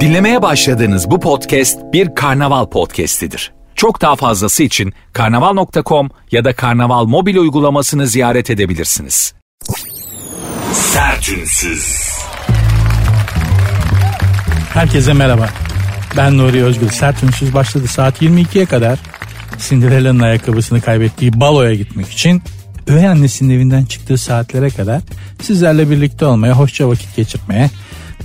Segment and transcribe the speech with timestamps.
[0.00, 3.52] Dinlemeye başladığınız bu podcast bir karnaval podcastidir.
[3.74, 9.34] Çok daha fazlası için karnaval.com ya da karnaval mobil uygulamasını ziyaret edebilirsiniz.
[10.72, 12.10] Sertünsüz.
[14.74, 15.48] Herkese merhaba.
[16.16, 16.88] Ben Nuri Özgül.
[16.88, 18.98] Sert Ünsüz başladı saat 22'ye kadar.
[19.68, 22.42] Cinderella'nın ayakkabısını kaybettiği baloya gitmek için
[22.88, 25.00] üvey annesinin evinden çıktığı saatlere kadar
[25.42, 27.70] sizlerle birlikte olmaya, hoşça vakit geçirmeye,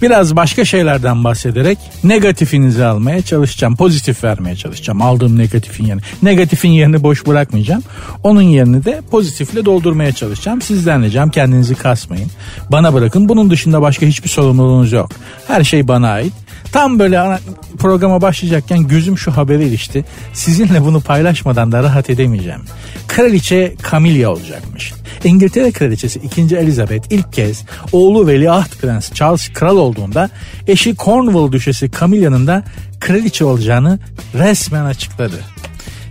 [0.02, 3.76] biraz başka şeylerden bahsederek negatifinizi almaya çalışacağım.
[3.76, 5.02] Pozitif vermeye çalışacağım.
[5.02, 6.02] Aldığım negatifin yerine.
[6.24, 7.84] Negatifin yerini boş bırakmayacağım.
[8.24, 10.62] Onun yerini de pozitifle doldurmaya çalışacağım.
[10.62, 12.32] Sizden ricam kendinizi kasmayın.
[12.72, 13.30] Bana bırakın.
[13.30, 15.12] Bunun dışında başka hiçbir sorumluluğunuz yok.
[15.48, 16.34] Her şey bana ait.
[16.72, 17.40] Tam böyle
[17.80, 20.06] programa başlayacakken gözüm şu habere ilişti.
[20.34, 22.62] Sizinle bunu paylaşmadan da rahat edemeyeceğim.
[23.08, 24.94] Kraliçe Camilla olacakmış.
[25.24, 26.42] İngiltere Kraliçesi 2.
[26.42, 30.30] Elizabeth ilk kez oğlu Veliaht Prens Charles kral olduğunda
[30.68, 32.64] eşi Cornwall Düşesi Camilla'nın da
[33.00, 34.00] kraliçe olacağını
[34.34, 35.36] resmen açıkladı.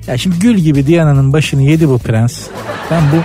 [0.06, 2.40] Ya şimdi gül gibi Diana'nın başını yedi bu prens.
[2.90, 3.16] Ben bu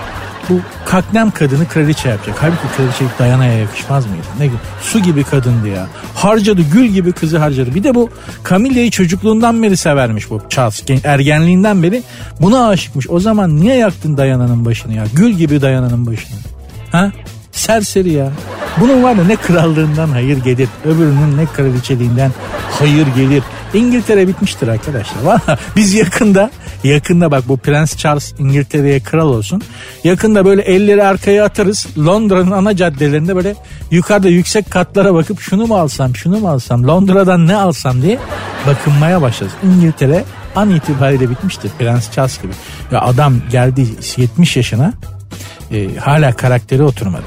[0.50, 2.36] bu kaknem kadını kraliçe yapacak.
[2.42, 4.24] Halbuki kraliçe Diana'ya yakışmaz mıydı?
[4.40, 4.50] Ne
[4.82, 5.88] su gibi kadındı ya.
[6.16, 7.76] Harcadı gül gibi kızı harcadı.
[7.76, 8.10] Bir de bu
[8.50, 10.84] Camilla'yı çocukluğundan beri severmiş bu Charles.
[11.04, 12.04] Ergenliğinden beri
[12.42, 13.10] buna aşıkmış.
[13.10, 15.06] O zaman niye yaktın Diana'nın başını ya?
[15.14, 16.38] Gül gibi Diana'nın başını.
[16.92, 17.12] Ha?
[17.52, 18.32] Serseri ya.
[18.80, 20.70] Bunun var da ne krallığından hayır gelir.
[20.86, 22.32] Öbürünün ne kraliçeliğinden
[22.80, 23.44] hayır gelir.
[23.74, 25.24] İngiltere bitmiştir arkadaşlar.
[25.24, 26.52] Valla biz yakında
[26.84, 29.62] yakında bak bu Prens Charles İngiltere'ye kral olsun.
[30.04, 31.88] Yakında böyle elleri arkaya atarız.
[31.98, 33.56] Londra'nın ana caddelerinde böyle
[33.92, 38.20] yukarıda yüksek katlara bakıp şunu mu alsam şunu mu alsam Londra'dan ne alsam diye
[38.68, 39.54] bakınmaya başlarız.
[39.64, 40.24] İngiltere
[40.56, 42.54] an itibariyle bitmiştir Prens Charles gibi.
[42.92, 44.94] Ya adam geldi 70 yaşına
[45.72, 47.24] e, hala karakteri oturmadı.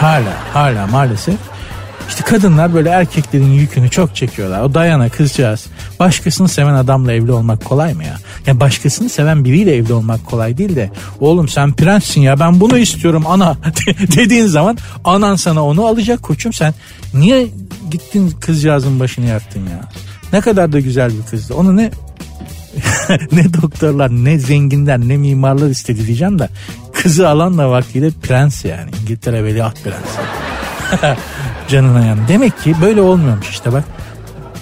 [0.00, 1.34] Hala hala maalesef.
[2.08, 4.60] İşte kadınlar böyle erkeklerin yükünü çok çekiyorlar.
[4.60, 5.66] O Dayana kızcağız.
[6.00, 8.18] Başkasını seven adamla evli olmak kolay mı ya?
[8.46, 12.78] Yani başkasını seven biriyle evli olmak kolay değil de oğlum sen prenssin ya ben bunu
[12.78, 13.56] istiyorum ana
[14.16, 16.74] dediğin zaman anan sana onu alacak koçum sen
[17.14, 17.48] niye
[17.90, 19.80] gittin kızcağızın başını yaktın ya?
[20.32, 21.54] Ne kadar da güzel bir kızdı.
[21.54, 21.90] Onu ne
[23.32, 26.48] ne doktorlar ne zenginler ne mimarlar istedi diyeceğim de
[26.92, 30.26] kızı alan da vaktiyle prens yani İngiltere veliaht prens.
[31.68, 32.20] Canına yani.
[32.28, 33.84] Demek ki böyle olmuyormuş işte bak.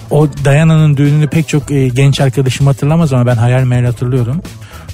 [0.09, 4.41] O Dayana'nın düğününü pek çok e, genç arkadaşım hatırlamaz ama ben hayal meyal hatırlıyorum.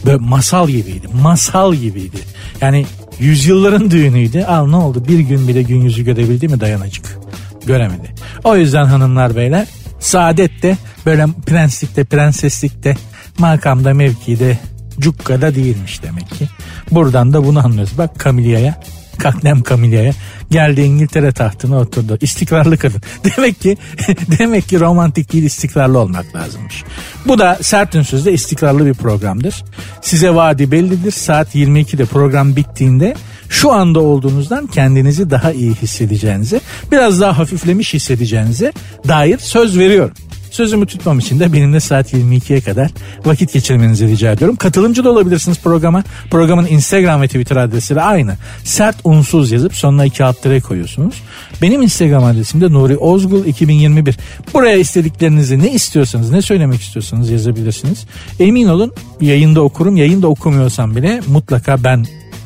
[0.06, 1.08] Böyle masal gibiydi.
[1.22, 2.18] Masal gibiydi.
[2.62, 2.86] Yani
[3.20, 4.44] yüzyılların düğünüydü.
[4.44, 7.20] Al ne oldu bir gün bile gün yüzü görebildi mi Dayanacık?
[7.66, 8.16] Göremedi.
[8.44, 9.68] O yüzden hanımlar beyler
[10.00, 12.96] saadette böyle prenslikte prenseslikte
[13.40, 14.58] makamda mevkide
[15.00, 16.50] cukkada değilmiş demek ki.
[16.92, 17.98] Buradan da bunu anlıyoruz.
[17.98, 18.82] Bak Camilla'ya
[19.24, 20.14] Kaknem Camilla'ya
[20.52, 22.18] geldi İngiltere tahtına oturdu.
[22.22, 23.02] İstikrarlı kadın.
[23.38, 23.78] Demek ki
[24.40, 26.84] demek ki romantik değil istikrarlı olmak lazımmış.
[27.28, 29.64] Bu da sert ünsüzde istikrarlı bir programdır.
[30.02, 31.12] Size vaadi bellidir.
[31.12, 33.16] Saat 22'de program bittiğinde
[33.50, 36.62] şu anda olduğunuzdan kendinizi daha iyi hissedeceğinize,
[36.92, 38.74] biraz daha hafiflemiş hissedeceğinize
[39.08, 40.16] dair söz veriyorum.
[40.54, 42.92] Sözümü tutmam için de benimle saat 22'ye kadar
[43.26, 44.56] vakit geçirmenizi rica ediyorum.
[44.56, 46.04] Katılımcı da olabilirsiniz programa.
[46.32, 48.38] Programın Instagram ve Twitter adresi de aynı.
[48.64, 51.22] Sert unsuz yazıp sonuna iki alt tere koyuyorsunuz.
[51.62, 54.18] Benim Instagram adresim de Nuri Ozgul 2021.
[54.54, 58.06] Buraya istediklerinizi ne istiyorsanız ne söylemek istiyorsanız yazabilirsiniz.
[58.40, 59.98] Emin olun yayında okurum.
[59.98, 62.06] Yayında okumuyorsam bile mutlaka ben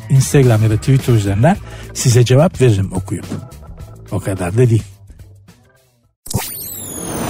[0.10, 1.58] Instagram ya da Twitter üzerinden
[1.94, 3.26] size cevap veririm okuyup.
[4.12, 4.97] O kadar da değil.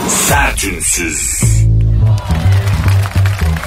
[0.07, 1.41] Sertünsüz.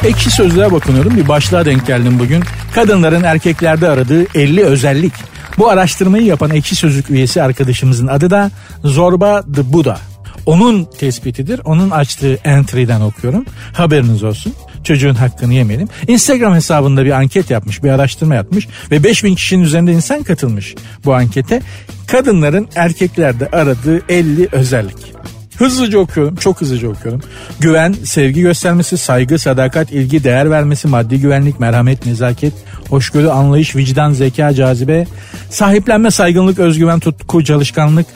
[0.04, 2.42] Ekşi sözlüğe bakınıyorum bir başlığa denk geldim bugün.
[2.74, 5.12] Kadınların erkeklerde aradığı 50 özellik.
[5.58, 8.50] Bu araştırmayı yapan ekşi sözlük üyesi arkadaşımızın adı da
[8.84, 10.00] Zorba The Buddha.
[10.46, 11.60] Onun tespitidir.
[11.64, 13.44] Onun açtığı entry'den okuyorum.
[13.72, 14.54] Haberiniz olsun.
[14.84, 15.88] Çocuğun hakkını yemeyelim.
[16.08, 20.74] Instagram hesabında bir anket yapmış, bir araştırma yapmış ve 5000 kişinin üzerinde insan katılmış
[21.04, 21.62] bu ankete.
[22.06, 25.20] Kadınların erkeklerde aradığı 50 özellik.
[25.60, 26.36] Hızlıca okuyorum.
[26.36, 27.20] Çok hızlıca okuyorum.
[27.58, 32.52] Güven, sevgi göstermesi, saygı, sadakat, ilgi, değer vermesi, maddi güvenlik, merhamet, nezaket,
[32.88, 35.06] hoşgörü, anlayış, vicdan, zeka, cazibe,
[35.50, 38.06] sahiplenme, saygınlık, özgüven, tutku, çalışkanlık,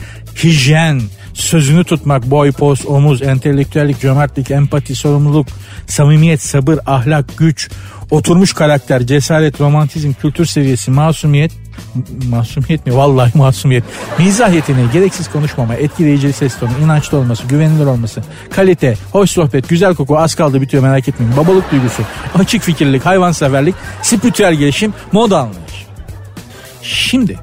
[0.44, 1.00] hijyen,
[1.34, 5.46] sözünü tutmak, boy, poz, omuz, entelektüellik, cömertlik, empati, sorumluluk,
[5.86, 7.70] samimiyet, sabır, ahlak, güç,
[8.10, 11.52] oturmuş karakter, cesaret, romantizm, kültür seviyesi, masumiyet,
[12.28, 12.96] masumiyet mi?
[12.96, 13.84] Vallahi masumiyet.
[14.18, 19.94] Mizah yeteneği, gereksiz konuşmama, etkileyici ses tonu, inançlı olması, güvenilir olması, kalite, hoş sohbet, güzel
[19.94, 21.36] koku, az kaldı bitiyor merak etmeyin.
[21.36, 22.02] Babalık duygusu,
[22.34, 25.86] açık fikirlilik, hayvanseverlik, spiritüel gelişim, moda anlayış.
[26.82, 27.38] Şimdi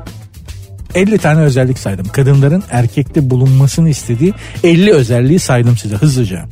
[0.96, 2.08] 50 tane özellik saydım.
[2.08, 6.46] Kadınların erkekte bulunmasını istediği 50 özelliği saydım size hızlıca.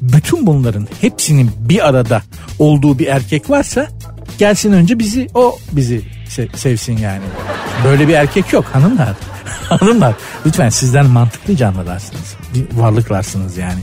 [0.00, 2.22] Bütün bunların hepsinin bir arada
[2.58, 3.88] olduğu bir erkek varsa
[4.38, 6.02] gelsin önce bizi o bizi
[6.54, 7.24] sevsin yani.
[7.84, 9.12] Böyle bir erkek yok hanımlar.
[9.68, 10.14] hanımlar
[10.46, 12.36] lütfen sizden mantıklı canlılarsınız.
[12.72, 13.80] Varlıklarsınız yani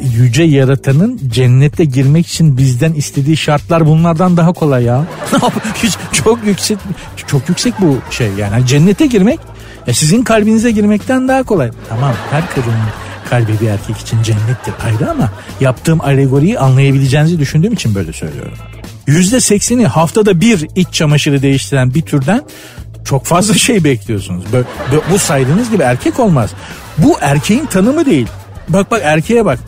[0.00, 5.04] yüce yaratanın cennete girmek için bizden istediği şartlar bunlardan daha kolay ya.
[5.74, 6.78] Hiç çok yüksek
[7.26, 8.50] çok yüksek bu şey yani.
[8.50, 9.40] Hani cennete girmek
[9.86, 11.70] ya sizin kalbinize girmekten daha kolay.
[11.88, 12.74] Tamam her kadının
[13.30, 15.30] kalbi bir erkek için cennettir ayrı ama
[15.60, 18.58] yaptığım alegoriyi anlayabileceğinizi düşündüğüm için böyle söylüyorum.
[19.10, 22.42] Yüzde sekseni haftada bir iç çamaşırı değiştiren bir türden
[23.04, 24.44] çok fazla şey bekliyorsunuz.
[24.52, 24.66] Böyle,
[25.12, 26.50] bu saydığınız gibi erkek olmaz.
[26.98, 28.26] Bu erkeğin tanımı değil.
[28.68, 29.58] Bak bak erkeğe bak.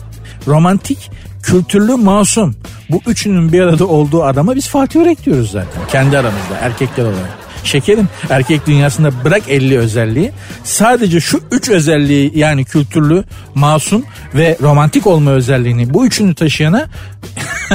[0.47, 1.11] Romantik,
[1.43, 2.55] kültürlü, masum.
[2.89, 5.87] Bu üçünün bir arada olduğu adama biz Fatih Yörek diyoruz zaten.
[5.91, 7.42] Kendi aramızda erkekler olarak.
[7.63, 10.31] Şekerim erkek dünyasında bırak 50 özelliği
[10.63, 13.23] sadece şu üç özelliği yani kültürlü,
[13.55, 14.05] masum
[14.35, 16.87] ve romantik olma özelliğini bu üçünü taşıyana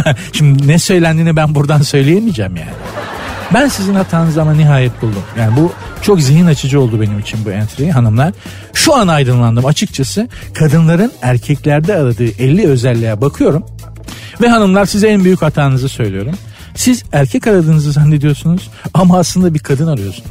[0.32, 2.70] şimdi ne söylendiğini ben buradan söyleyemeyeceğim yani.
[3.54, 5.22] Ben sizin hatanızı ama nihayet buldum.
[5.38, 8.32] Yani bu çok zihin açıcı oldu benim için bu entry hanımlar.
[8.74, 10.28] Şu an aydınlandım açıkçası.
[10.54, 13.64] Kadınların erkeklerde aradığı 50 özelliğe bakıyorum.
[14.40, 16.34] Ve hanımlar size en büyük hatanızı söylüyorum.
[16.78, 20.30] Siz erkek aradığınızı zannediyorsunuz ama aslında bir kadın arıyorsunuz.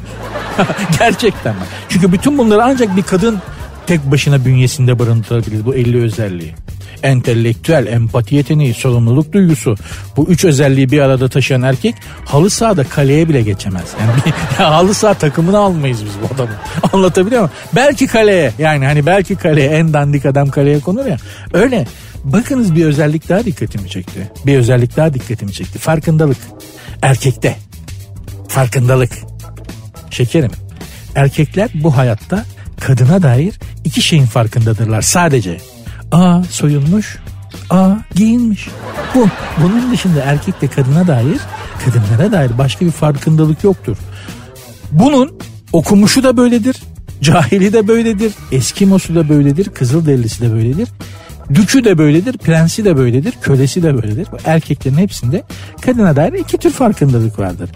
[0.98, 1.62] Gerçekten mi?
[1.88, 3.38] Çünkü bütün bunları ancak bir kadın
[3.86, 6.54] tek başına bünyesinde barındırabilir bu 50 özelliği
[7.02, 9.76] entelektüel, empati yeteneği, sorumluluk duygusu.
[10.16, 13.94] Bu üç özelliği bir arada taşıyan erkek halı sahada kaleye bile geçemez.
[14.00, 16.50] Yani bir, ya halı saha takımını almayız biz bu adamı.
[16.92, 17.54] Anlatabiliyor muyum?
[17.76, 21.16] Belki kaleye yani hani belki kaleye en dandik adam kaleye konur ya.
[21.52, 21.86] Öyle.
[22.24, 24.30] Bakınız bir özellik daha dikkatimi çekti.
[24.46, 25.78] Bir özellik daha dikkatimi çekti.
[25.78, 26.38] Farkındalık.
[27.02, 27.56] Erkekte.
[28.48, 29.12] Farkındalık.
[30.10, 30.50] Şekerim.
[31.14, 32.44] Erkekler bu hayatta
[32.80, 33.54] kadına dair
[33.84, 35.58] iki şeyin farkındadırlar sadece.
[36.12, 37.18] A soyunmuş,
[37.70, 38.68] A giyinmiş.
[39.14, 39.28] Bu.
[39.62, 41.40] Bunun dışında erkekle kadına dair,
[41.84, 43.96] kadınlara dair başka bir farkındalık yoktur.
[44.92, 45.38] Bunun
[45.72, 46.76] okumuşu da böyledir,
[47.22, 50.88] cahili de böyledir, eskimosu da böyledir, kızılderilisi de böyledir.
[51.54, 54.26] Dükü de böyledir, prensi de böyledir, kölesi de böyledir.
[54.44, 55.42] Erkeklerin hepsinde
[55.80, 57.70] kadına dair iki tür farkındalık vardır.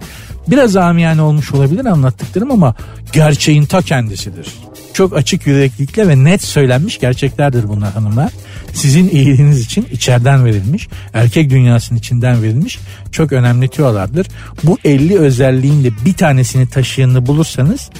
[0.48, 2.74] Biraz amiyane olmuş olabilir anlattıklarım ama
[3.12, 4.46] gerçeğin ta kendisidir
[4.92, 8.32] çok açık yüreklikle ve net söylenmiş gerçeklerdir bunlar hanımlar.
[8.72, 12.78] Sizin iyiliğiniz için içeriden verilmiş, erkek dünyasının içinden verilmiş
[13.12, 14.26] çok önemli tüyolardır.
[14.64, 17.90] Bu 50 özelliğin de bir tanesini taşıyanını bulursanız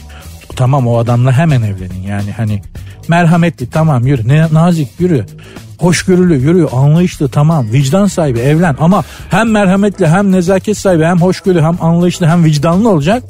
[0.57, 2.03] tamam o adamla hemen evlenin.
[2.09, 2.63] Yani hani
[3.09, 5.27] merhametli tamam yürü, ne, nazik yürü,
[5.79, 11.63] hoşgörülü yürü, anlayışlı tamam, vicdan sahibi evlen ama hem merhametli hem nezaket sahibi hem hoşgörülü
[11.63, 13.23] hem anlayışlı hem vicdanlı olacak.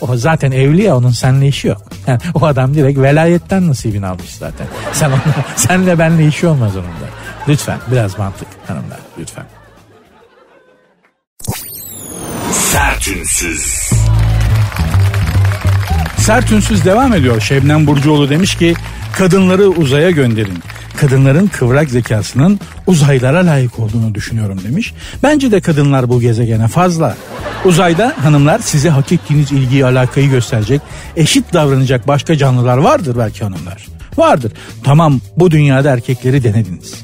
[0.00, 1.82] O zaten evli ya onun seninle işi yok.
[2.06, 4.66] Yani o adam direkt velayetten nasibini almış zaten.
[4.92, 7.08] Sen onunla, senle benle işi olmaz onun da.
[7.48, 9.44] Lütfen biraz mantık hanımlar lütfen.
[12.52, 13.87] Sertünsüz.
[16.28, 17.40] Sertünsüz devam ediyor.
[17.40, 18.74] Şebnem Burcuoğlu demiş ki
[19.12, 20.58] kadınları uzaya gönderin
[20.96, 24.94] kadınların kıvrak zekasının uzaylara layık olduğunu düşünüyorum demiş.
[25.22, 27.16] Bence de kadınlar bu gezegene fazla.
[27.64, 30.80] Uzayda hanımlar size hak ettiğiniz ilgiyi alakayı gösterecek,
[31.16, 33.86] eşit davranacak başka canlılar vardır belki hanımlar.
[34.16, 34.52] Vardır.
[34.84, 36.94] Tamam bu dünyada erkekleri denediniz.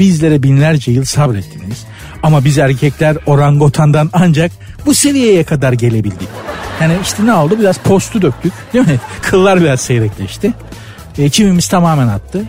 [0.00, 1.86] Bizlere binlerce yıl sabrettiniz.
[2.22, 4.52] Ama biz erkekler orangotandan ancak
[4.86, 6.28] bu seviyeye kadar gelebildik.
[6.80, 7.58] Yani işte ne oldu?
[7.60, 9.00] Biraz postu döktük değil mi?
[9.22, 10.52] Kıllar biraz seyrekleşti.
[11.18, 12.42] E, kimimiz tamamen attı.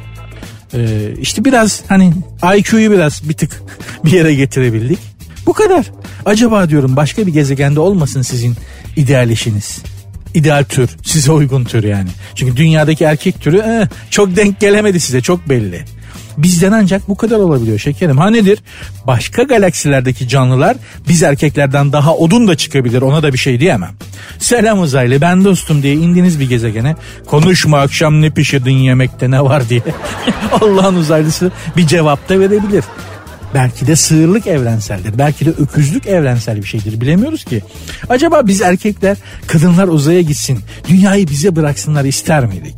[0.73, 2.13] Ee, işte biraz hani
[2.57, 3.61] IQ'yu biraz bir tık
[4.05, 4.99] bir yere getirebildik.
[5.45, 5.85] Bu kadar.
[6.25, 8.55] Acaba diyorum başka bir gezegende olmasın sizin
[8.95, 9.81] ideal işiniz.
[10.33, 12.09] İdeal tür, size uygun tür yani.
[12.35, 15.85] Çünkü dünyadaki erkek türü eh, çok denk gelemedi size çok belli.
[16.37, 18.17] Bizden ancak bu kadar olabiliyor şekerim.
[18.17, 18.59] Ha nedir?
[19.07, 23.91] Başka galaksilerdeki canlılar biz erkeklerden daha odun da çıkabilir ona da bir şey diyemem.
[24.39, 26.95] Selam uzaylı ben dostum diye indiniz bir gezegene.
[27.25, 29.81] Konuşma akşam ne pişirdin yemekte ne var diye.
[30.61, 32.83] Allah'ın uzaylısı bir cevap da verebilir.
[33.53, 35.17] Belki de sığırlık evrenseldir.
[35.17, 37.01] Belki de öküzlük evrensel bir şeydir.
[37.01, 37.61] Bilemiyoruz ki.
[38.09, 39.17] Acaba biz erkekler
[39.47, 42.75] kadınlar uzaya gitsin, dünyayı bize bıraksınlar ister miydik?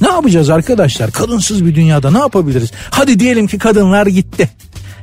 [0.00, 1.10] Ne yapacağız arkadaşlar?
[1.10, 2.72] Kadınsız bir dünyada ne yapabiliriz?
[2.90, 4.48] Hadi diyelim ki kadınlar gitti.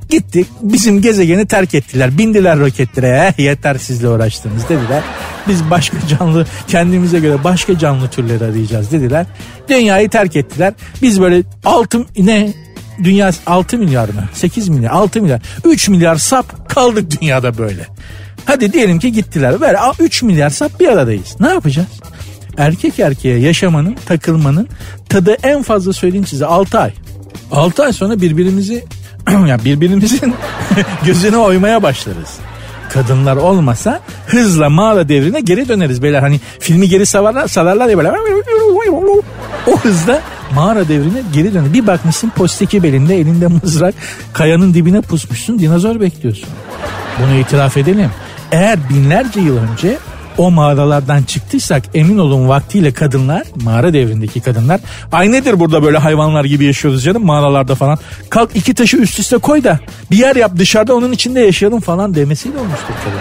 [0.09, 2.17] Gitti bizim gezegeni terk ettiler.
[2.17, 3.33] Bindiler roketlere.
[3.37, 5.03] Eh, yeter sizle uğraştınız dediler.
[5.47, 9.25] Biz başka canlı kendimize göre başka canlı türleri arayacağız dediler.
[9.69, 10.73] Dünyayı terk ettiler.
[11.01, 12.53] Biz böyle altın ne
[13.03, 14.23] dünya 6 milyar mı?
[14.33, 15.41] 8 milyar, 6 milyar.
[15.65, 17.87] 3 milyar sap kaldık dünyada böyle.
[18.45, 19.61] Hadi diyelim ki gittiler.
[19.61, 21.35] Böyle 3 milyar sap bir aradayız.
[21.39, 21.87] Ne yapacağız?
[22.57, 24.67] erkek erkeğe yaşamanın, takılmanın
[25.09, 26.93] tadı en fazla söyleyeyim size 6 ay.
[27.51, 28.85] 6 ay sonra birbirimizi
[29.29, 30.33] yani birbirimizin
[31.05, 32.37] gözüne oymaya başlarız.
[32.89, 36.03] Kadınlar olmasa hızla mağara devrine geri döneriz.
[36.03, 38.11] Beyler hani filmi geri savarlar, salarlar ya böyle.
[39.67, 40.21] O hızda
[40.55, 41.73] mağara devrine geri döneriz.
[41.73, 43.95] Bir bakmışsın posteki belinde elinde mızrak
[44.33, 46.49] kayanın dibine pusmuşsun dinozor bekliyorsun.
[47.19, 48.09] Bunu itiraf edelim.
[48.51, 49.97] Eğer binlerce yıl önce
[50.37, 54.79] o mağaralardan çıktıysak emin olun vaktiyle kadınlar mağara devrindeki kadınlar
[55.11, 57.97] ay nedir burada böyle hayvanlar gibi yaşıyoruz canım mağaralarda falan
[58.29, 59.79] kalk iki taşı üst üste koy da
[60.11, 63.19] bir yer yap dışarıda onun içinde yaşayalım falan demesiyle olmuştur kadın.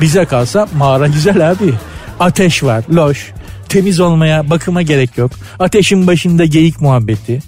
[0.00, 1.74] Bize kalsa mağara güzel abi
[2.20, 3.32] ateş var loş
[3.76, 5.30] temiz olmaya bakıma gerek yok.
[5.58, 7.42] Ateşin başında geyik muhabbeti.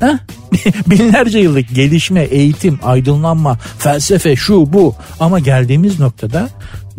[0.00, 0.20] Ha?
[0.86, 4.94] Binlerce yıllık gelişme, eğitim, aydınlanma, felsefe şu bu.
[5.20, 6.48] Ama geldiğimiz noktada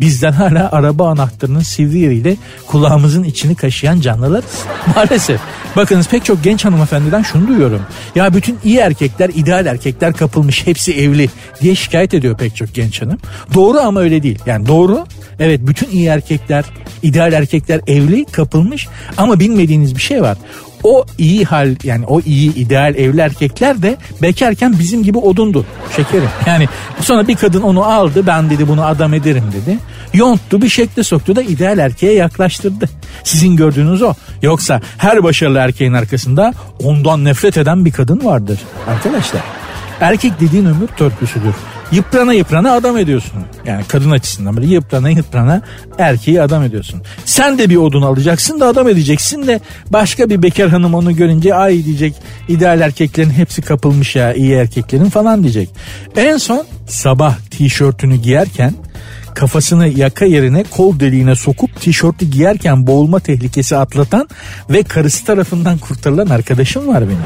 [0.02, 4.44] bizden hala araba anahtarının sivri yeriyle kulağımızın içini kaşıyan canlılarız.
[4.96, 5.40] Maalesef.
[5.76, 7.82] Bakınız pek çok genç hanımefendiden şunu duyuyorum.
[8.14, 11.28] Ya bütün iyi erkekler, ideal erkekler kapılmış, hepsi evli
[11.60, 13.18] diye şikayet ediyor pek çok genç hanım.
[13.54, 14.38] Doğru ama öyle değil.
[14.46, 15.06] Yani doğru.
[15.38, 16.64] Evet bütün iyi erkekler,
[17.02, 20.38] ideal erkekler evli, kapılmış ama bilmediğiniz bir şey var
[20.84, 26.28] o iyi hal yani o iyi ideal evli erkekler de bekarken bizim gibi odundu şekerim.
[26.46, 26.68] Yani
[27.00, 29.78] sonra bir kadın onu aldı ben dedi bunu adam ederim dedi.
[30.14, 32.88] Yonttu bir şekle soktu da ideal erkeğe yaklaştırdı.
[33.24, 34.14] Sizin gördüğünüz o.
[34.42, 38.58] Yoksa her başarılı erkeğin arkasında ondan nefret eden bir kadın vardır
[38.88, 39.42] arkadaşlar.
[40.00, 41.54] Erkek dediğin ömür törpüsüdür
[41.92, 43.32] yıprana yıprana adam ediyorsun.
[43.66, 45.62] Yani kadın açısından böyle yıprana yıprana
[45.98, 47.02] erkeği adam ediyorsun.
[47.24, 51.54] Sen de bir odun alacaksın da adam edeceksin de başka bir bekar hanım onu görünce
[51.54, 52.14] ay diyecek
[52.48, 55.70] ideal erkeklerin hepsi kapılmış ya iyi erkeklerin falan diyecek.
[56.16, 58.74] En son sabah tişörtünü giyerken
[59.34, 64.28] kafasını yaka yerine kol deliğine sokup tişörtü giyerken boğulma tehlikesi atlatan
[64.70, 67.18] ve karısı tarafından kurtarılan arkadaşım var benim.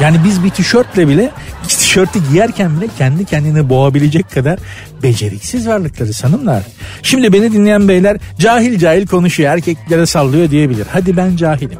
[0.00, 1.30] Yani biz bir tişörtle bile
[1.74, 4.58] tişörtü giyerken bile kendi kendini boğabilecek kadar
[5.02, 6.62] beceriksiz varlıkları sanımlar.
[7.02, 10.86] Şimdi beni dinleyen beyler cahil cahil konuşuyor erkeklere sallıyor diyebilir.
[10.92, 11.78] Hadi ben cahilim.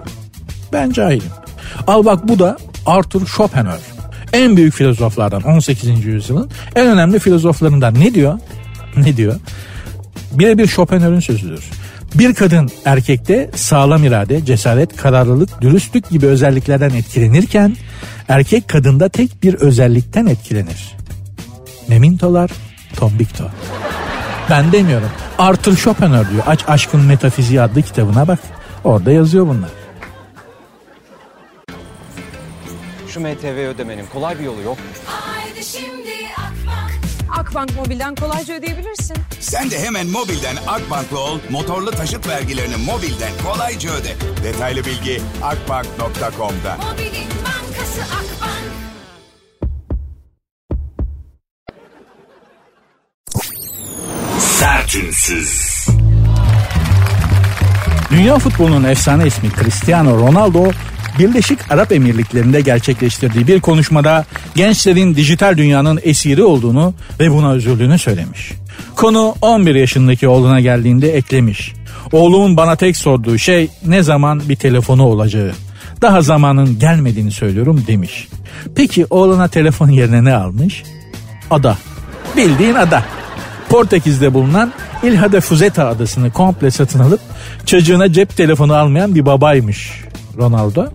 [0.72, 1.30] Ben cahilim.
[1.86, 3.80] Al bak bu da Arthur Schopenhauer.
[4.32, 6.04] En büyük filozoflardan 18.
[6.04, 8.38] yüzyılın en önemli filozoflarından ne diyor?
[8.96, 9.34] Ne diyor?
[10.32, 11.64] Birebir Schopenhauer'ın sözüdür.
[12.14, 17.76] Bir kadın erkekte sağlam irade, cesaret, kararlılık, dürüstlük gibi özelliklerden etkilenirken
[18.28, 20.96] erkek kadında tek bir özellikten etkilenir.
[21.88, 22.50] Memintolar
[22.96, 23.44] tombikto.
[24.50, 25.10] Ben demiyorum.
[25.38, 26.42] Arthur Schopenhauer diyor.
[26.46, 28.38] Aç Aşkın Metafiziği adlı kitabına bak.
[28.84, 29.70] Orada yazıyor bunlar.
[33.08, 34.84] Şu MTV ödemenin kolay bir yolu yok mu?
[35.06, 36.55] Haydi şimdi Akbank.
[37.36, 39.16] Akbank Mobil'den kolayca ödeyebilirsin.
[39.40, 44.16] Sen de hemen mobilden Akbank'la ol, motorlu taşıt vergilerini mobilden kolayca öde.
[44.44, 46.76] Detaylı bilgi akbank.com'da.
[46.76, 48.72] Mobilin bankası Akbank.
[54.40, 55.86] Sertünsüz.
[58.10, 60.70] Dünya futbolunun efsane ismi Cristiano Ronaldo
[61.18, 68.52] Birleşik Arap Emirlikleri'nde gerçekleştirdiği bir konuşmada gençlerin dijital dünyanın esiri olduğunu ve buna üzüldüğünü söylemiş.
[68.96, 71.72] Konu 11 yaşındaki oğluna geldiğinde eklemiş.
[72.12, 75.52] Oğlumun bana tek sorduğu şey ne zaman bir telefonu olacağı.
[76.02, 78.28] Daha zamanın gelmediğini söylüyorum demiş.
[78.74, 80.82] Peki oğluna telefon yerine ne almış?
[81.50, 81.78] Ada.
[82.36, 83.02] Bildiğin ada.
[83.68, 87.20] Portekiz'de bulunan Ilha de Fuzeta adasını komple satın alıp
[87.66, 90.04] çocuğuna cep telefonu almayan bir babaymış
[90.38, 90.86] Ronaldo.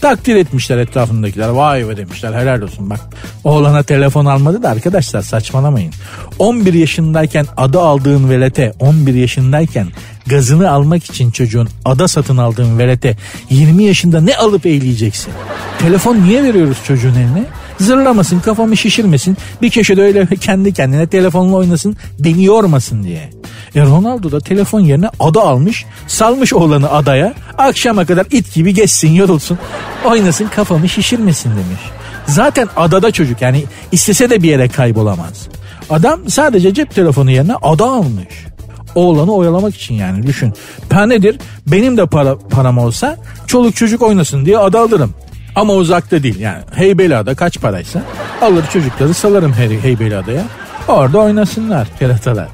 [0.00, 1.48] Takdir etmişler etrafındakiler.
[1.48, 3.00] Vay be demişler helal olsun bak.
[3.44, 5.92] Oğlana telefon almadı da arkadaşlar saçmalamayın.
[6.38, 9.86] 11 yaşındayken adı aldığın velete 11 yaşındayken
[10.26, 13.16] gazını almak için çocuğun ada satın aldığın velete
[13.50, 15.32] 20 yaşında ne alıp eğleyeceksin?
[15.78, 17.44] Telefon niye veriyoruz çocuğun eline?
[17.80, 23.30] Zırlamasın kafamı şişirmesin bir köşede öyle kendi kendine telefonla oynasın beni yormasın diye.
[23.74, 29.12] E Ronaldo da telefon yerine ada almış salmış oğlanı adaya akşama kadar it gibi geçsin
[29.12, 29.58] yorulsun
[30.04, 31.80] oynasın kafamı şişirmesin demiş.
[32.26, 35.48] Zaten adada çocuk yani istese de bir yere kaybolamaz.
[35.90, 38.46] Adam sadece cep telefonu yerine ada almış.
[38.94, 40.54] Oğlanı oyalamak için yani düşün.
[40.90, 41.38] Ben nedir?
[41.66, 45.14] Benim de para, param olsa çoluk çocuk oynasın diye ada alırım.
[45.54, 48.02] Ama uzakta değil yani Heybeliada kaç paraysa
[48.42, 50.44] alır çocukları salarım Hey- Heybeliada'ya.
[50.88, 52.48] Orada oynasınlar keratalar.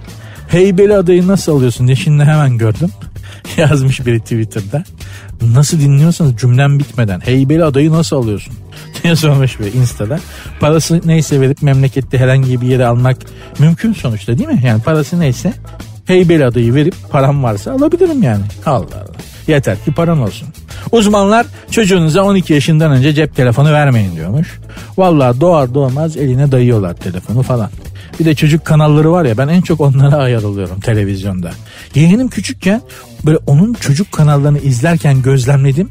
[0.49, 2.91] Heybeliada'yı nasıl alıyorsun diye şimdi hemen gördüm.
[3.57, 4.85] Yazmış biri Twitter'da.
[5.43, 8.55] Nasıl dinliyorsanız cümlem bitmeden Heybeliada'yı nasıl alıyorsun?
[9.03, 10.19] diye sormuş bir Insta'da.
[10.61, 13.17] Parası neyse verip memlekette herhangi bir yere almak
[13.59, 14.61] mümkün sonuçta değil mi?
[14.65, 15.53] Yani parası neyse
[16.07, 18.43] Heybeliada'yı verip param varsa alabilirim yani.
[18.67, 19.17] Allah Allah.
[19.49, 20.49] Yeter ki paran olsun.
[20.93, 24.59] Uzmanlar çocuğunuza 12 yaşından önce cep telefonu vermeyin diyormuş.
[24.97, 27.71] Vallahi doğar doğmaz eline dayıyorlar telefonu falan.
[28.21, 31.51] Bir de çocuk kanalları var ya ben en çok onlara ayar oluyorum televizyonda.
[31.95, 32.83] Yeğenim küçükken
[33.27, 35.91] böyle onun çocuk kanallarını izlerken gözlemledim.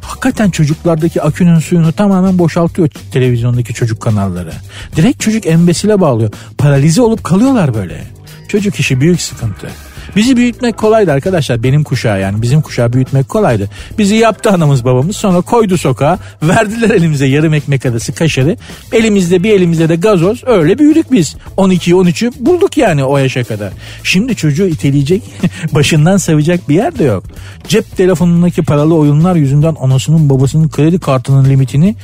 [0.00, 4.52] Hakikaten çocuklardaki akünün suyunu tamamen boşaltıyor televizyondaki çocuk kanalları.
[4.96, 6.30] Direkt çocuk embesile bağlıyor.
[6.58, 8.04] Paralize olup kalıyorlar böyle.
[8.48, 9.66] Çocuk işi büyük sıkıntı.
[10.16, 11.62] Bizi büyütmek kolaydı arkadaşlar.
[11.62, 13.70] Benim kuşağı yani bizim kuşağı büyütmek kolaydı.
[13.98, 16.18] Bizi yaptı anamız babamız sonra koydu sokağa.
[16.42, 18.56] Verdiler elimize yarım ekmek arası kaşarı.
[18.92, 20.42] Elimizde bir elimizde de gazoz.
[20.46, 21.36] Öyle büyüdük biz.
[21.56, 23.72] 12'yi 13'ü bulduk yani o yaşa kadar.
[24.02, 25.22] Şimdi çocuğu iteleyecek
[25.72, 27.24] başından savacak bir yer de yok.
[27.68, 31.96] Cep telefonundaki paralı oyunlar yüzünden anasının babasının kredi kartının limitini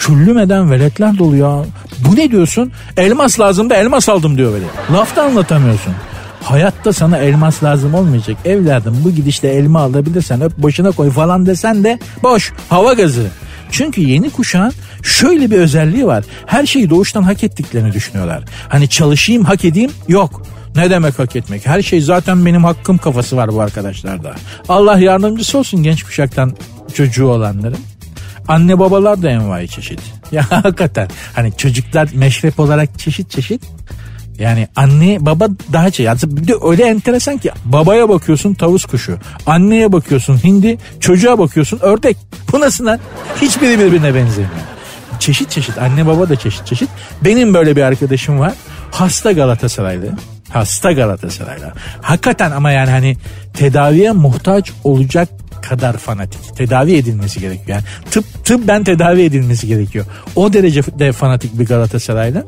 [0.00, 1.64] küllümeden veletler dolu ya.
[1.98, 2.72] Bu ne diyorsun?
[2.96, 4.64] Elmas lazım da elmas aldım diyor böyle.
[4.92, 5.94] Laf da anlatamıyorsun.
[6.42, 8.36] Hayatta sana elmas lazım olmayacak.
[8.44, 13.26] Evladım bu gidişle elma alabilirsen öp başına koy falan desen de boş hava gazı.
[13.70, 16.24] Çünkü yeni kuşağın şöyle bir özelliği var.
[16.46, 18.44] Her şeyi doğuştan hak ettiklerini düşünüyorlar.
[18.68, 20.42] Hani çalışayım hak edeyim yok.
[20.76, 21.66] Ne demek hak etmek?
[21.66, 24.34] Her şey zaten benim hakkım kafası var bu arkadaşlarda.
[24.68, 26.56] Allah yardımcısı olsun genç kuşaktan
[26.94, 27.78] çocuğu olanların.
[28.48, 30.00] Anne babalar da envai çeşit.
[30.32, 33.62] Ya hakikaten hani çocuklar meşrep olarak çeşit çeşit
[34.40, 36.06] yani anne baba daha şey.
[36.06, 39.18] Yani bir de öyle enteresan ki babaya bakıyorsun tavus kuşu.
[39.46, 40.78] Anneye bakıyorsun hindi.
[41.00, 42.16] Çocuğa bakıyorsun ördek.
[42.52, 42.98] Bu nasıl lan?
[43.40, 44.50] Hiçbiri birbirine benzemiyor.
[45.18, 46.88] Çeşit çeşit anne baba da çeşit çeşit.
[47.24, 48.52] Benim böyle bir arkadaşım var.
[48.90, 50.12] Hasta Galatasaraylı.
[50.50, 51.72] Hasta Galatasaraylı.
[52.02, 53.16] Hakikaten ama yani hani
[53.54, 55.28] tedaviye muhtaç olacak
[55.62, 56.56] kadar fanatik.
[56.56, 57.68] Tedavi edilmesi gerekiyor.
[57.68, 60.04] Yani tıp tıp ben tedavi edilmesi gerekiyor.
[60.36, 62.46] O derece de fanatik bir Galatasaraylı.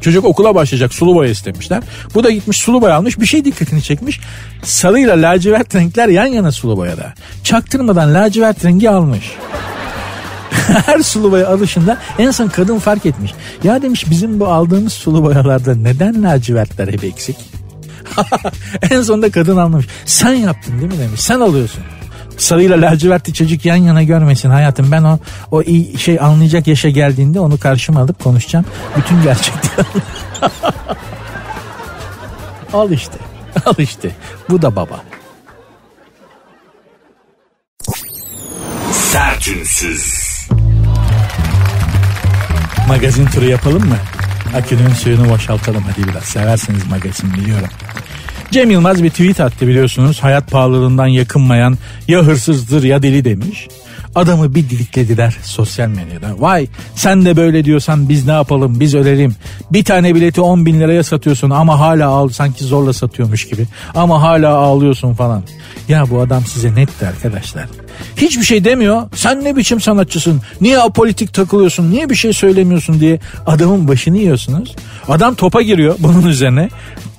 [0.00, 1.82] Çocuk okula başlayacak sulu boya istemişler.
[2.14, 4.20] Bu da gitmiş sulu boya almış bir şey dikkatini çekmiş.
[4.62, 7.14] Sarıyla lacivert renkler yan yana sulu boyada.
[7.44, 9.32] Çaktırmadan lacivert rengi almış.
[10.86, 13.34] Her sulu boya alışında en son kadın fark etmiş.
[13.64, 17.36] Ya demiş bizim bu aldığımız sulu boyalarda neden lacivertler hep eksik?
[18.90, 19.86] en sonunda kadın anlamış.
[20.06, 21.20] Sen yaptın değil mi demiş.
[21.20, 21.82] Sen alıyorsun
[22.40, 24.92] sarıyla lacivertli çocuk yan yana görmesin hayatım.
[24.92, 25.18] Ben o
[25.50, 28.64] o iyi şey anlayacak yaşa geldiğinde onu karşıma alıp konuşacağım.
[28.96, 29.86] Bütün gerçekleri
[32.72, 33.18] Al işte.
[33.66, 34.10] Al işte.
[34.50, 35.00] Bu da baba.
[38.92, 40.30] Sertünsüz.
[42.88, 43.96] Magazin turu yapalım mı?
[44.56, 46.24] Akünün suyunu boşaltalım hadi biraz.
[46.24, 47.68] Seversiniz magazin biliyorum.
[48.50, 50.22] Cem Yılmaz bir tweet attı biliyorsunuz.
[50.22, 53.68] Hayat pahalılığından yakınmayan ya hırsızdır ya deli demiş.
[54.14, 56.34] Adamı bir diliklediler sosyal medyada.
[56.38, 59.34] Vay sen de böyle diyorsan biz ne yapalım biz ölelim.
[59.70, 63.66] Bir tane bileti 10 bin liraya satıyorsun ama hala ağl sanki zorla satıyormuş gibi.
[63.94, 65.42] Ama hala ağlıyorsun falan.
[65.88, 67.66] Ya bu adam size netti arkadaşlar.
[68.16, 69.02] Hiçbir şey demiyor.
[69.14, 70.42] Sen ne biçim sanatçısın?
[70.60, 71.90] Niye apolitik takılıyorsun?
[71.90, 74.76] Niye bir şey söylemiyorsun diye adamın başını yiyorsunuz.
[75.08, 76.68] Adam topa giriyor bunun üzerine.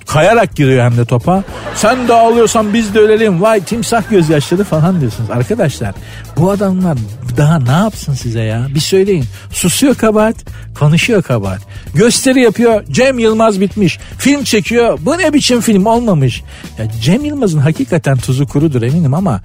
[0.06, 1.44] Kayarak giriyor hem de topa.
[1.74, 3.42] Sen de ağlıyorsan biz de ölelim.
[3.42, 5.30] Vay timsah gözyaşları falan diyorsunuz.
[5.30, 5.94] Arkadaşlar
[6.36, 6.98] bu adamlar
[7.36, 8.66] daha ne yapsın size ya?
[8.74, 9.24] Bir söyleyin.
[9.50, 10.36] Susuyor kabahat,
[10.78, 11.60] konuşuyor kabahat.
[11.94, 12.84] Gösteri yapıyor.
[12.90, 13.98] Cem Yılmaz bitmiş.
[14.18, 14.98] Film çekiyor.
[15.02, 16.42] Bu ne biçim film olmamış.
[16.78, 19.40] Ya Cem Yılmaz'ın hakikaten tuzu kurudur eminim ama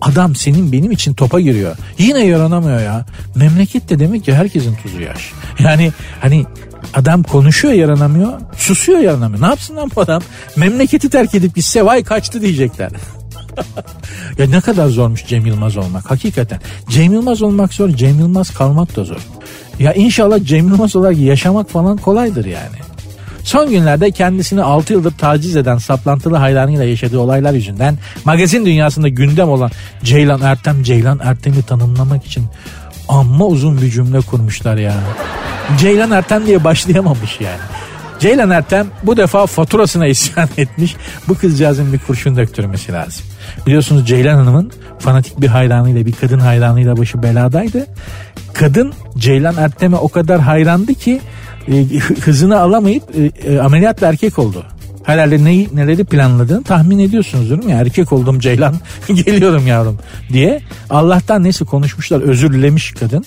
[0.00, 1.76] adam senin benim için topa giriyor.
[1.98, 3.06] Yine yaranamıyor ya.
[3.34, 5.32] Memlekette demek ki herkesin tuzu yaş.
[5.58, 6.46] Yani hani
[6.94, 8.32] Adam konuşuyor yaranamıyor.
[8.56, 9.42] Susuyor yaranamıyor.
[9.42, 10.22] Ne yapsın lan bu adam?
[10.56, 12.90] Memleketi terk edip gitse vay kaçtı diyecekler.
[14.38, 16.60] ya ne kadar zormuş Cem Yılmaz olmak hakikaten.
[16.88, 19.20] Cem Yılmaz olmak zor, Cem Yılmaz kalmak da zor.
[19.78, 22.76] Ya inşallah Cem Yılmaz olarak yaşamak falan kolaydır yani.
[23.44, 29.48] Son günlerde kendisini 6 yıldır taciz eden saplantılı hayranıyla yaşadığı olaylar yüzünden magazin dünyasında gündem
[29.48, 29.70] olan
[30.04, 32.44] Ceylan Ertem, Ceylan Ertem'i tanımlamak için
[33.08, 34.94] amma uzun bir cümle kurmuşlar ya.
[35.78, 37.60] Ceylan Ertem diye başlayamamış yani.
[38.20, 40.96] Ceylan Ertem bu defa faturasına isyan etmiş.
[41.28, 43.24] Bu kızcağızın bir kurşun döktürmesi lazım.
[43.66, 47.86] Biliyorsunuz Ceylan Hanım'ın fanatik bir hayranıyla bir kadın hayranıyla başı beladaydı.
[48.52, 51.20] Kadın Ceylan Ertem'e o kadar hayrandı ki
[51.68, 54.64] e, hızını alamayıp e, e, ameliyatla erkek oldu.
[55.04, 57.80] Herhalde neyi, neleri planladığını tahmin ediyorsunuzdur değil mi?
[57.80, 58.74] Erkek oldum Ceylan
[59.08, 59.98] geliyorum yavrum
[60.32, 60.60] diye.
[60.90, 63.24] Allah'tan neyse konuşmuşlar özür dilemiş kadın.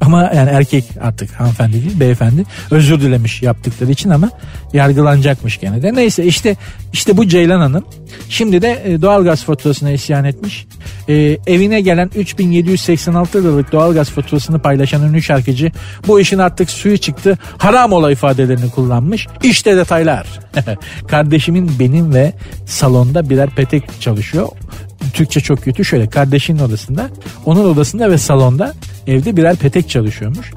[0.00, 4.30] Ama yani erkek artık hanımefendi değil beyefendi özür dilemiş yaptıkları için ama
[4.72, 5.94] yargılanacakmış gene de.
[5.94, 6.56] Neyse işte
[6.92, 7.84] işte bu Ceylan Hanım
[8.28, 10.66] şimdi de e, doğalgaz faturasına isyan etmiş.
[11.08, 15.72] Ee, evine gelen 3786 liralık doğalgaz faturasını paylaşan ünlü şarkıcı
[16.06, 19.26] bu işin artık suyu çıktı haram ola ifadelerini kullanmış.
[19.42, 20.26] İşte detaylar.
[21.08, 22.32] Kardeşimin benim ve
[22.66, 24.48] salonda birer petek çalışıyor
[25.12, 25.84] Türkçe çok kötü.
[25.84, 27.10] Şöyle kardeşinin odasında,
[27.46, 28.74] onun odasında ve salonda
[29.06, 30.52] evde birer petek çalışıyormuş.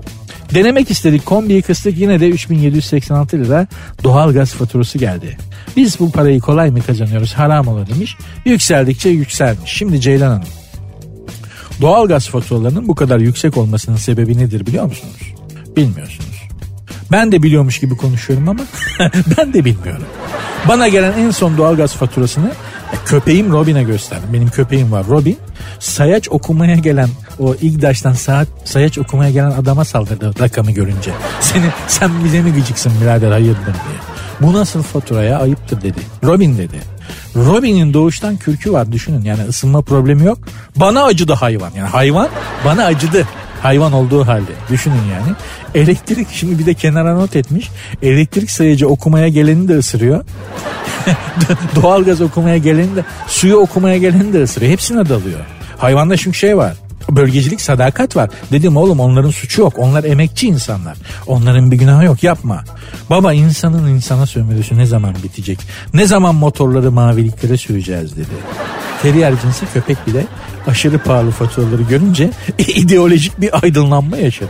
[0.54, 3.68] Denemek istedik kombiyi kıstık yine de 3786 lira
[4.04, 5.38] doğal gaz faturası geldi.
[5.78, 8.16] Biz bu parayı kolay mı kazanıyoruz haram olur demiş.
[8.46, 9.72] Yükseldikçe yükselmiş.
[9.72, 10.48] Şimdi Ceylan Hanım
[11.82, 15.34] doğal gaz faturalarının bu kadar yüksek olmasının sebebi nedir biliyor musunuz?
[15.78, 16.31] Bilmiyorsunuz.
[17.12, 18.62] Ben de biliyormuş gibi konuşuyorum ama
[19.38, 20.06] ben de bilmiyorum.
[20.68, 22.52] Bana gelen en son doğalgaz faturasını
[23.06, 24.30] köpeğim Robin'e gösterdim.
[24.34, 25.38] Benim köpeğim var Robin.
[25.80, 31.12] Sayaç okumaya gelen o İgdaş'tan saat sayaç okumaya gelen adama saldırdı rakamı görünce.
[31.40, 34.00] Seni sen bize mi gıcıksın birader hayırdır diye.
[34.42, 36.00] Bu nasıl faturaya ayıptır dedi.
[36.24, 36.82] Robin dedi.
[37.36, 40.38] Robin'in doğuştan kürkü var düşünün yani ısınma problemi yok.
[40.76, 42.30] Bana acıdı hayvan yani hayvan
[42.66, 43.28] bana acıdı.
[43.62, 44.52] Hayvan olduğu halde.
[44.70, 45.36] Düşünün yani.
[45.76, 47.70] Elektrik şimdi bir de kenara not etmiş.
[48.04, 50.26] Elektrik sayıcı okumaya geleni de ısırıyor.
[51.76, 54.72] Doğalgaz okumaya geleni de suyu okumaya geleni de ısırıyor.
[54.72, 55.40] Hepsine dalıyor.
[55.78, 56.78] Hayvanda çünkü şey var.
[57.10, 58.30] Bölgecilik sadakat var.
[58.52, 59.74] Dedim oğlum onların suçu yok.
[59.78, 60.98] Onlar emekçi insanlar.
[61.28, 62.64] Onların bir günahı yok yapma.
[63.10, 65.60] Baba insanın insana sömürüsü ne zaman bitecek?
[65.94, 68.28] Ne zaman motorları maviliklere süreceğiz dedi.
[69.02, 70.26] Terrier cinsi köpek bile
[70.68, 74.50] aşırı pahalı faturaları görünce ideolojik bir aydınlanma yaşadı.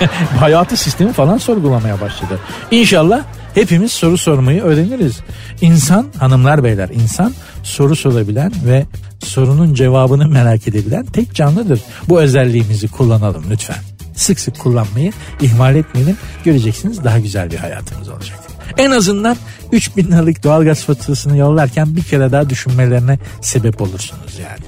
[0.38, 2.38] Hayatı sistemi falan sorgulamaya başladı.
[2.70, 3.22] İnşallah
[3.54, 5.20] hepimiz soru sormayı öğreniriz.
[5.60, 8.86] İnsan hanımlar beyler insan soru sorabilen ve
[9.24, 11.80] sorunun cevabını merak edebilen tek canlıdır.
[12.08, 13.76] Bu özelliğimizi kullanalım lütfen.
[14.16, 16.16] Sık sık kullanmayı ihmal etmeyelim.
[16.44, 18.38] Göreceksiniz daha güzel bir hayatımız olacak.
[18.78, 19.36] En azından
[19.72, 24.64] 3000 liralık doğalgaz faturasını yollarken bir kere daha düşünmelerine sebep olursunuz yani.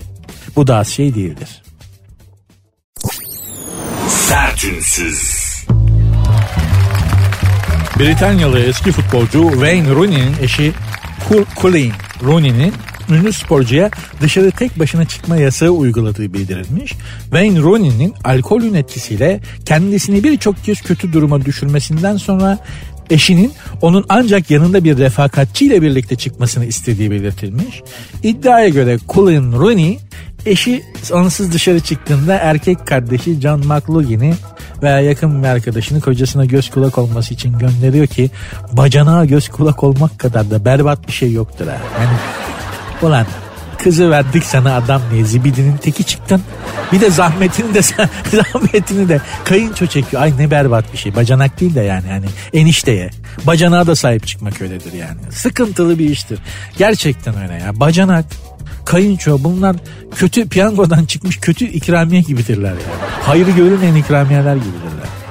[0.56, 1.62] Bu da az şey değildir.
[4.08, 5.41] Sertünsüz.
[7.98, 10.72] Britanyalı eski futbolcu Wayne Rooney'nin eşi
[11.60, 12.72] Colleen Rooney'nin
[13.10, 16.92] ünlü sporcuya dışarı tek başına çıkma yasağı uyguladığı bildirilmiş.
[17.22, 22.58] Wayne Rooney'nin alkolün etkisiyle kendisini birçok kez kötü duruma düşürmesinden sonra
[23.10, 27.82] eşinin onun ancak yanında bir refakatçiyle birlikte çıkmasını istediği belirtilmiş.
[28.22, 29.98] İddiaya göre Colin Rooney
[30.46, 34.34] eşi onsuz dışarı çıktığında erkek kardeşi John McLaughlin'i
[34.82, 38.30] veya yakın bir arkadaşını kocasına göz kulak olması için gönderiyor ki
[38.72, 41.76] bacanağa göz kulak olmak kadar da berbat bir şey yoktur ha.
[42.00, 42.16] Yani
[43.02, 43.26] ulan
[43.82, 46.42] kızı verdik sana adam diye zibidinin teki çıktın.
[46.92, 47.82] Bir de zahmetini de
[48.32, 50.22] zahmetini de kayınço çekiyor.
[50.22, 51.16] Ay ne berbat bir şey.
[51.16, 53.10] Bacanak değil de yani yani enişteye.
[53.44, 55.32] Bacanağa da sahip çıkmak öyledir yani.
[55.32, 56.38] Sıkıntılı bir iştir.
[56.78, 57.80] Gerçekten öyle ya.
[57.80, 58.24] Bacanak
[58.84, 59.76] kayınço bunlar
[60.14, 62.82] kötü piyangodan çıkmış kötü ikramiye gibidirler yani.
[63.22, 65.21] Hayrı görülmeyen ikramiyeler gibidirler.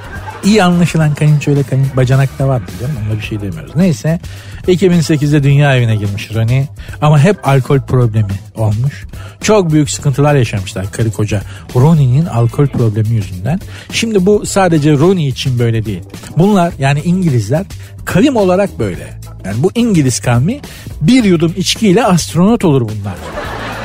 [0.44, 3.76] İyi anlaşılan kayınço ile kayın bacanak da var canım onunla bir şey demiyoruz.
[3.76, 4.20] Neyse
[4.68, 6.68] 2008'de dünya evine girmiş Ronnie
[7.00, 9.06] ama hep alkol problemi olmuş.
[9.40, 11.42] Çok büyük sıkıntılar yaşamışlar karı koca
[11.76, 13.60] Ronnie'nin alkol problemi yüzünden.
[13.92, 16.02] Şimdi bu sadece Ronnie için böyle değil.
[16.36, 17.66] Bunlar yani İngilizler
[18.04, 19.20] kavim olarak böyle.
[19.44, 20.60] Yani bu İngiliz kavmi
[21.00, 23.14] bir yudum içkiyle astronot olur bunlar.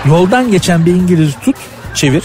[0.05, 1.55] Yoldan geçen bir İngiliz tut
[1.93, 2.23] çevir.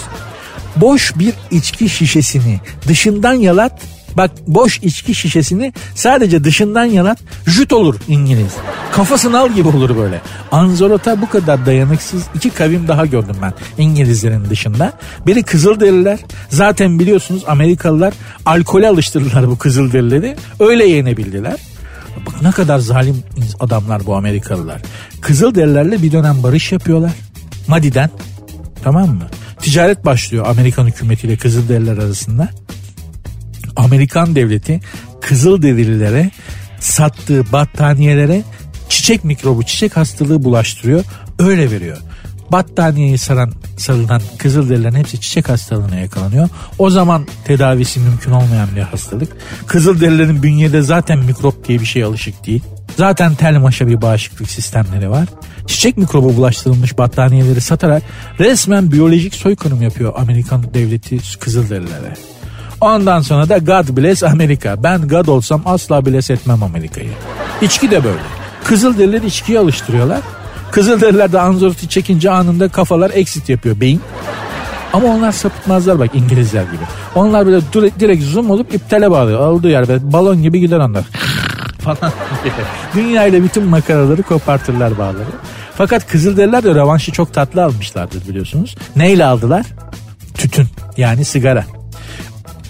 [0.76, 3.82] Boş bir içki şişesini dışından yalat
[4.16, 8.52] Bak boş içki şişesini sadece dışından yalat jüt olur İngiliz.
[8.92, 10.20] Kafasını al gibi olur böyle.
[10.52, 14.92] Anzorota bu kadar dayanıksız iki kavim daha gördüm ben İngilizlerin dışında.
[15.26, 16.18] Biri Kızılderililer.
[16.48, 18.14] Zaten biliyorsunuz Amerikalılar
[18.46, 20.36] alkole alıştırdılar bu Kızılderilileri.
[20.60, 21.56] Öyle yenebildiler.
[22.26, 23.22] Bak ne kadar zalim
[23.60, 24.82] adamlar bu Amerikalılar.
[25.20, 27.12] Kızılderililerle bir dönem barış yapıyorlar.
[27.68, 28.10] Madi'den
[28.84, 29.26] tamam mı?
[29.60, 32.48] Ticaret başlıyor Amerikan hükümetiyle Kızılderililer arasında.
[33.76, 34.80] Amerikan devleti
[35.20, 36.30] Kızılderililere
[36.80, 38.42] sattığı battaniyelere
[38.88, 41.04] çiçek mikrobu, çiçek hastalığı bulaştırıyor.
[41.38, 41.96] Öyle veriyor.
[42.52, 46.48] Battaniyeyi saran, sarılan Kızılderililerin hepsi çiçek hastalığına yakalanıyor.
[46.78, 49.36] O zaman tedavisi mümkün olmayan bir hastalık.
[49.66, 52.62] Kızılderililerin bünyede zaten mikrop diye bir şey alışık değil.
[52.96, 55.28] Zaten tel maşa bir bağışıklık sistemleri var.
[55.66, 58.02] Çiçek mikrobu bulaştırılmış battaniyeleri satarak
[58.38, 62.14] resmen biyolojik soykırım yapıyor Amerikan devleti Kızılderililere.
[62.82, 64.82] Ondan sonra da God bless Amerika.
[64.82, 67.10] Ben God olsam asla bless etmem Amerika'yı.
[67.62, 68.22] İçki de böyle.
[68.64, 70.20] Kızılderilileri içkiye alıştırıyorlar.
[70.70, 74.00] Kızılderililer de anzorti çekince anında kafalar exit yapıyor beyin.
[74.92, 76.84] Ama onlar sapıtmazlar bak İngilizler gibi.
[77.14, 77.60] Onlar böyle
[78.00, 79.46] direkt zoom olup iptale bağlıyor.
[79.46, 81.04] Olduğu yer böyle balon gibi gider onlar.
[81.78, 82.12] falan
[82.94, 85.30] Dünya ile bütün makaraları kopartırlar bağları.
[85.76, 88.76] Fakat Kızılderililer de revanşı çok tatlı almışlardır biliyorsunuz.
[88.96, 89.66] Neyle aldılar?
[90.34, 90.66] Tütün
[90.96, 91.81] yani sigara.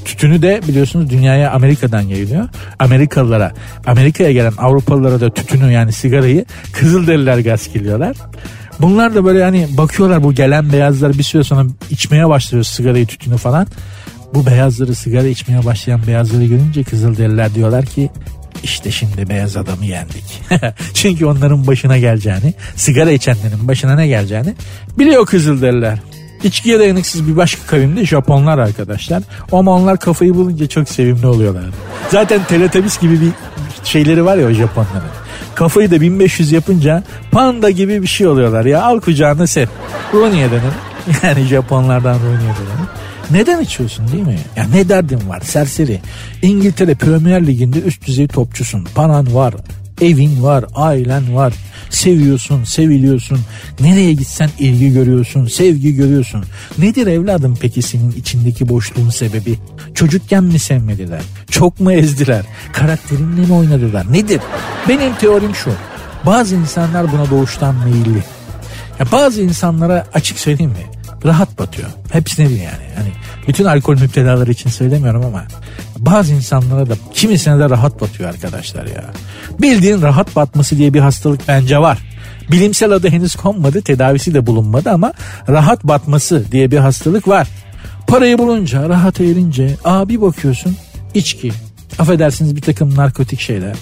[0.05, 2.49] Tütünü de biliyorsunuz dünyaya Amerika'dan yayılıyor.
[2.79, 3.53] Amerikalılara,
[3.87, 8.17] Amerika'ya gelen Avrupalılara da tütünü yani sigarayı Kızılderililer geliyorlar.
[8.81, 13.37] Bunlar da böyle hani bakıyorlar bu gelen beyazlar bir süre sonra içmeye başlıyor sigarayı tütünü
[13.37, 13.67] falan.
[14.35, 18.11] Bu beyazları sigara içmeye başlayan beyazları görünce Kızılderililer diyorlar ki
[18.63, 20.43] işte şimdi beyaz adamı yendik.
[20.95, 24.55] Çünkü onların başına geleceğini, sigara içenlerin başına ne geleceğini
[24.99, 25.99] biliyor Kızılderililer.
[26.45, 29.23] İçkiye dayanıksız bir başka kavim de Japonlar arkadaşlar.
[29.53, 31.65] Ama onlar kafayı bulunca çok sevimli oluyorlar.
[32.11, 33.31] Zaten Teletubbies gibi bir
[33.85, 35.11] şeyleri var ya o Japonların.
[35.55, 37.03] Kafayı da 1500 yapınca
[37.33, 38.83] panda gibi bir şey oluyorlar ya.
[38.83, 39.67] Al kucağına sev.
[40.15, 40.63] Rooney'e dönün.
[41.23, 42.89] Yani Japonlardan Rooney'e dönün.
[43.31, 44.39] Neden içiyorsun değil mi?
[44.57, 46.01] Ya ne derdin var serseri.
[46.43, 48.89] İngiltere Premier Ligi'nde üst düzey topçusun.
[48.95, 49.55] Paran var,
[50.01, 51.55] evin var, ailen var.
[51.91, 53.39] Seviyorsun, seviliyorsun.
[53.81, 56.45] Nereye gitsen ilgi görüyorsun, sevgi görüyorsun.
[56.79, 59.59] Nedir evladım peki senin içindeki boşluğun sebebi?
[59.95, 61.23] Çocukken mi sevmediler?
[61.51, 62.45] Çok mu ezdiler?
[62.73, 64.13] Karakterinle mi oynadılar?
[64.13, 64.41] Nedir?
[64.89, 65.71] Benim teorim şu.
[66.27, 68.25] Bazı insanlar buna doğuştan meyilli.
[68.99, 70.92] Ya bazı insanlara açık söyleyeyim mi?
[71.25, 71.89] Rahat batıyor.
[72.13, 72.85] Hepsine değil yani.
[72.97, 73.13] Hani
[73.49, 75.45] bütün alkol müptelaları için söylemiyorum ama
[75.99, 79.05] bazı insanlara da kimisine de rahat batıyor arkadaşlar ya.
[79.61, 81.99] Bildiğin rahat batması diye bir hastalık bence var.
[82.51, 85.13] Bilimsel adı henüz konmadı, tedavisi de bulunmadı ama
[85.49, 87.49] rahat batması diye bir hastalık var.
[88.07, 90.77] Parayı bulunca, rahat erince, aa bir bakıyorsun
[91.15, 91.53] içki,
[91.99, 93.77] affedersiniz bir takım narkotik şeyler.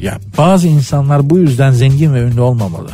[0.00, 2.90] Ya bazı insanlar bu yüzden zengin ve ünlü olmamalı.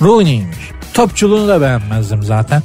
[0.00, 0.58] Rooney'miş.
[0.94, 2.62] Topçuluğunu da beğenmezdim zaten.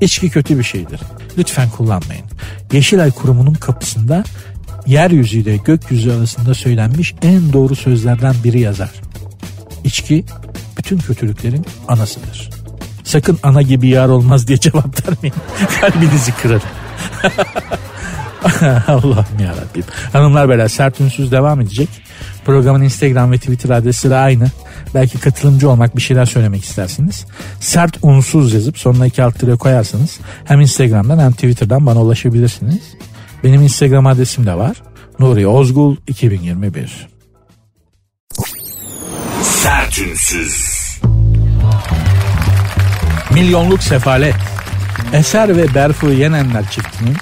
[0.00, 1.00] İçki kötü bir şeydir.
[1.38, 2.24] Lütfen kullanmayın.
[2.72, 4.24] Yeşilay Kurumu'nun kapısında
[4.86, 8.90] yeryüzüyle gökyüzü arasında söylenmiş en doğru sözlerden biri yazar.
[9.84, 10.24] İçki
[10.78, 12.50] bütün kötülüklerin anasıdır.
[13.04, 15.34] Sakın ana gibi yar olmaz diye cevap vermeyin.
[15.80, 16.62] Kalbinizi kırarım.
[18.86, 19.84] Allah'ım yarabbim.
[20.12, 21.88] Hanımlar beyler sert ünsüz devam edecek.
[22.44, 24.48] Programın Instagram ve Twitter adresi de aynı.
[24.94, 27.26] Belki katılımcı olmak bir şeyler söylemek istersiniz.
[27.60, 32.82] Sert unsuz yazıp sonuna iki alt tire koyarsanız hem Instagram'dan hem Twitter'dan bana ulaşabilirsiniz.
[33.44, 34.82] Benim Instagram adresim de var.
[35.18, 37.08] Nuri Ozgul 2021.
[39.42, 40.78] Sertünsüz.
[43.34, 44.34] Milyonluk sefalet.
[45.12, 47.16] Eser ve Berfu Yenenler çiftinin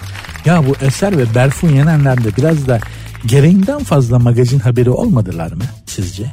[0.45, 2.81] ya bu Eser ve Berfu Yenenler'de biraz da
[3.27, 6.31] gereğinden fazla magazin haberi olmadılar mı sizce?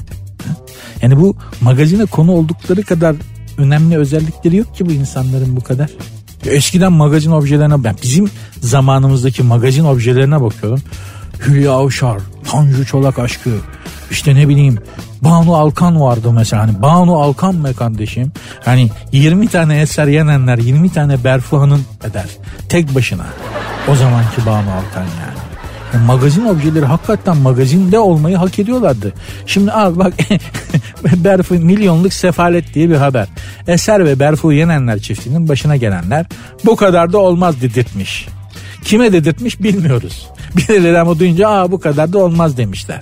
[1.03, 3.15] Yani bu magazine konu oldukları kadar
[3.57, 5.89] önemli özellikleri yok ki bu insanların bu kadar.
[6.45, 8.29] Eskiden magazin objelerine ben bizim
[8.61, 10.79] zamanımızdaki magazin objelerine bakıyorum.
[11.47, 13.49] Hülya Avşar, Tanju Çolak aşkı,
[14.11, 14.77] işte ne bileyim
[15.21, 16.63] Banu Alkan vardı mesela.
[16.63, 18.31] Hani Banu Alkan mı kardeşim?
[18.65, 22.25] Hani 20 tane eser yenenler 20 tane Berfu Hanım eder.
[22.69, 23.25] Tek başına.
[23.87, 25.42] O zamanki Banu Alkan yani.
[25.93, 29.13] Yani magazin objeleri hakikaten magazinde olmayı hak ediyorlardı.
[29.45, 30.13] Şimdi abi bak
[31.15, 33.27] Berfu milyonluk sefalet diye bir haber.
[33.67, 36.25] Eser ve Berfu yenenler çiftinin başına gelenler
[36.65, 38.27] bu kadar da olmaz dedirtmiş.
[38.83, 40.29] Kime dedirtmiş bilmiyoruz.
[40.57, 43.01] Birileri ama duyunca aa bu kadar da olmaz demişler.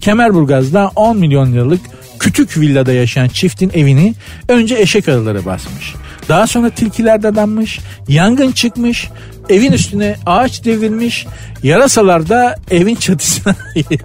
[0.00, 1.80] Kemerburgaz'da 10 milyon liralık
[2.18, 4.14] küçük villada yaşayan çiftin evini
[4.48, 5.94] önce eşek arıları basmış.
[6.28, 9.10] Daha sonra tilkiler dadanmış, yangın çıkmış,
[9.48, 11.26] evin üstüne ağaç devrilmiş,
[11.62, 13.54] yarasalar da evin çatısına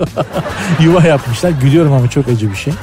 [0.80, 1.50] yuva yapmışlar.
[1.50, 2.74] Gülüyorum ama çok acı bir şey.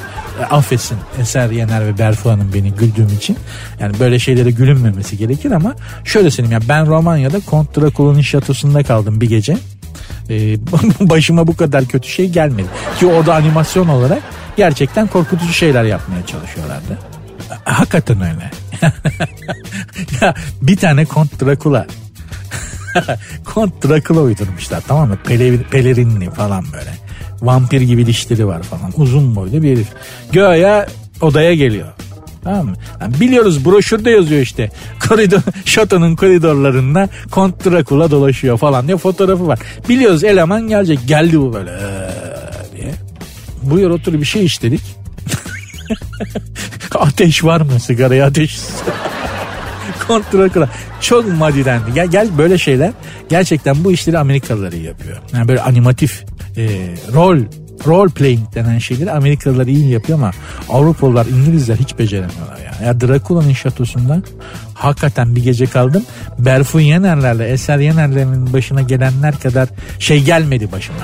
[0.40, 3.36] E, affetsin Eser Yener ve Berfu Hanım beni güldüğüm için.
[3.80, 5.74] Yani böyle şeylere gülünmemesi gerekir ama
[6.04, 9.56] şöyle söyleyeyim ya ben Romanya'da Kont Drakula'nın şatosunda kaldım bir gece.
[10.30, 10.56] Ee,
[11.00, 12.66] başıma bu kadar kötü şey gelmedi.
[12.98, 14.22] Ki orada animasyon olarak
[14.56, 16.98] gerçekten korkutucu şeyler yapmaya çalışıyorlardı.
[17.64, 18.50] Hakikaten öyle.
[20.20, 21.86] ya bir tane Kont Drakula
[23.44, 25.18] Kont Drakula uydurmuşlar tamam mı?
[25.24, 26.90] Pele, pelerinli falan böyle.
[27.42, 28.92] Vampir gibi dişleri var falan.
[28.96, 29.88] Uzun boylu bir herif.
[30.32, 30.86] Göğe
[31.20, 31.88] odaya geliyor.
[32.44, 32.74] Tamam mı?
[33.00, 34.70] Yani biliyoruz broşürde yazıyor işte.
[35.08, 39.58] Koridor, şatonun koridorlarında Kont Drakula dolaşıyor falan diye fotoğrafı var.
[39.88, 40.98] Biliyoruz eleman gelecek.
[41.06, 42.92] Geldi bu böyle ee, diye.
[43.62, 44.80] Buyur otur bir şey işledik.
[47.00, 47.80] ateş var mı?
[47.80, 48.60] Sigaraya ateş.
[50.06, 50.68] Kont Drakula.
[51.00, 51.94] Çok madidendi.
[51.94, 52.90] Gel, gel böyle şeyler.
[53.28, 55.16] Gerçekten bu işleri Amerikalılar iyi yapıyor.
[55.32, 56.24] Yani böyle animatif
[56.56, 56.68] e,
[57.12, 57.38] rol
[57.86, 60.30] role playing denen şeyleri Amerikalılar iyi yapıyor ama
[60.68, 62.69] Avrupalılar, İngilizler hiç beceremiyorlar ya.
[62.84, 64.22] Ya Drakula'nın şatosunda
[64.74, 66.04] hakikaten bir gece kaldım.
[66.38, 70.98] Berfun Yenerlerle Eser Yenerler'in başına gelenler kadar şey gelmedi başıma.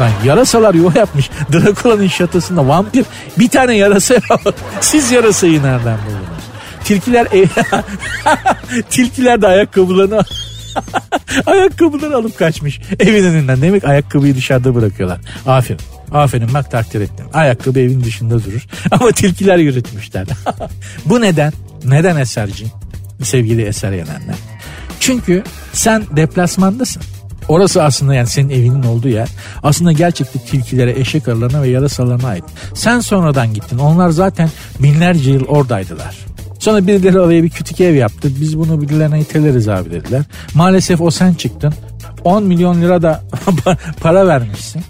[0.00, 1.30] Lan yarasalar yuva yapmış.
[1.52, 3.04] Drakula'nın şatosunda vampir
[3.38, 4.14] bir tane yarasa
[4.80, 6.44] Siz yarasayı nereden buldunuz?
[6.84, 7.46] Tilkiler ev...
[8.90, 10.22] Tilkiler de ayakkabılarını
[11.46, 13.62] ayakkabıları alıp kaçmış evin önünden.
[13.62, 15.20] Demek ayakkabıyı dışarıda bırakıyorlar.
[15.46, 15.80] Aferin.
[16.12, 17.26] Aferin bak takdir ettim.
[17.32, 18.66] Ayakkabı evin dışında durur.
[18.90, 20.26] Ama tilkiler yürütmüşler.
[21.06, 21.52] Bu neden?
[21.84, 22.66] Neden Eserci?
[23.22, 24.36] Sevgili Eser Yenenler.
[25.00, 27.02] Çünkü sen deplasmandasın.
[27.48, 29.28] Orası aslında yani senin evinin olduğu yer.
[29.62, 32.44] Aslında gerçekten tilkilere, eşek arılarına ve yarasalarına ait.
[32.74, 33.78] Sen sonradan gittin.
[33.78, 36.16] Onlar zaten binlerce yıl oradaydılar.
[36.58, 38.28] Sonra birileri oraya bir kütük ev yaptı.
[38.40, 40.22] Biz bunu birilerine iteleriz abi dediler.
[40.54, 41.74] Maalesef o sen çıktın.
[42.24, 43.22] 10 milyon lira da
[44.00, 44.82] para vermişsin.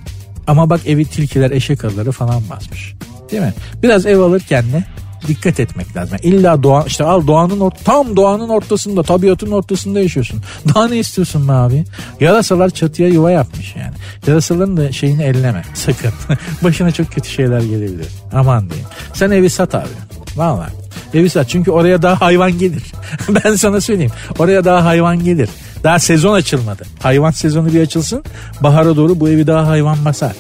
[0.49, 2.95] Ama bak evi tilkiler, eşek arıları falan basmış.
[3.31, 3.55] Değil mi?
[3.83, 4.85] Biraz ev alırken de
[5.27, 6.19] dikkat etmek lazım.
[6.23, 10.43] Yani illa doğa işte al doğanın or- tam doğanın ortasında tabiatın ortasında yaşıyorsun.
[10.75, 11.85] Daha ne istiyorsun be abi?
[12.21, 13.95] Yarasalar çatıya yuva yapmış yani.
[14.27, 16.13] Yarasaların da şeyini elleme sakın.
[16.63, 18.07] Başına çok kötü şeyler gelebilir.
[18.33, 18.89] Aman diyeyim.
[19.15, 19.89] Sen evi sat abi.
[20.37, 20.73] Vallahi.
[21.15, 22.83] Evi sat çünkü oraya daha hayvan gelir.
[23.45, 24.13] ben sana söyleyeyim.
[24.39, 25.49] Oraya daha hayvan gelir.
[25.85, 26.83] Daha sezon açılmadı.
[27.03, 28.25] Hayvan sezonu bir açılsın.
[28.61, 30.33] Bahara doğru bu evi daha hayvan basar.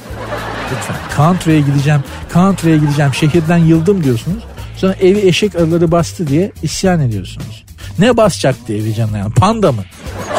[0.73, 0.97] Lütfen.
[1.17, 2.05] Country'e gideceğim.
[2.33, 3.15] Country'e gideceğim.
[3.15, 4.43] Şehirden yıldım diyorsunuz.
[4.77, 7.65] Sonra evi eşek arıları bastı diye isyan ediyorsunuz.
[7.99, 9.33] Ne basacaktı evi canına yani?
[9.35, 9.83] Panda mı?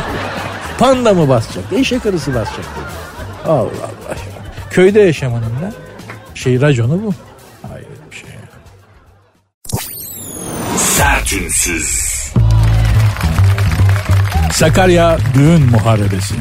[0.79, 1.75] Panda mı basacaktı?
[1.75, 2.79] Eşek arısı basacaktı.
[3.45, 4.15] Allah Allah.
[4.69, 5.73] Köyde yaşamanın da
[6.35, 7.13] şey raconu bu.
[7.71, 8.29] Hayır bir şey.
[10.77, 12.08] Sertünsüz.
[14.59, 16.35] Sakarya düğün muharebesi.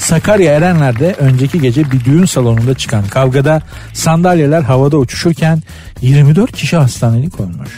[0.00, 5.62] Sakarya Erenler'de önceki gece bir düğün salonunda çıkan kavgada sandalyeler havada uçuşurken
[6.00, 7.70] 24 kişi hastanelik olmuş.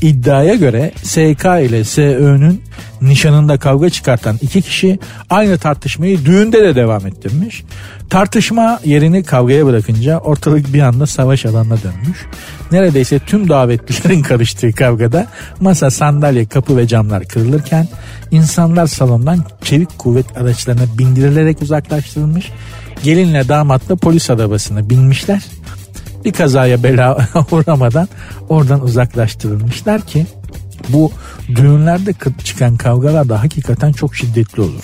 [0.00, 2.62] İddiaya göre SK ile SÖ'nün
[3.02, 4.98] nişanında kavga çıkartan iki kişi
[5.30, 7.64] aynı tartışmayı düğünde de devam ettirmiş.
[8.10, 12.26] Tartışma yerini kavgaya bırakınca ortalık bir anda savaş alanına dönmüş.
[12.72, 15.26] Neredeyse tüm davetlilerin karıştığı kavgada
[15.60, 17.88] masa, sandalye, kapı ve camlar kırılırken
[18.30, 22.50] insanlar salondan çevik kuvvet araçlarına bindirilerek uzaklaştırılmış.
[23.02, 25.42] Gelinle damatla polis arabasına binmişler.
[26.24, 28.08] Bir kazaya bela uğramadan
[28.48, 30.26] oradan uzaklaştırılmışlar ki
[30.88, 31.12] bu
[31.48, 34.82] düğünlerde çıkan kavgalar da hakikaten çok şiddetli olur.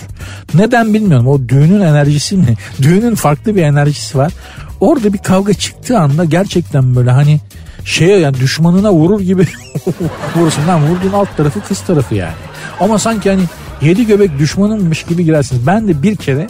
[0.54, 1.28] Neden bilmiyorum.
[1.28, 2.54] O düğünün enerjisi mi?
[2.82, 4.32] Düğünün farklı bir enerjisi var.
[4.80, 7.40] Orada bir kavga çıktığı anda gerçekten böyle hani
[7.84, 9.46] şeye yani düşmanına vurur gibi
[10.36, 10.68] vurursun.
[10.68, 12.34] Lan vurduğun alt tarafı kız tarafı yani.
[12.80, 13.42] Ama sanki hani
[13.82, 15.66] yedi göbek düşmanınmış gibi girersiniz.
[15.66, 16.46] Ben de bir kere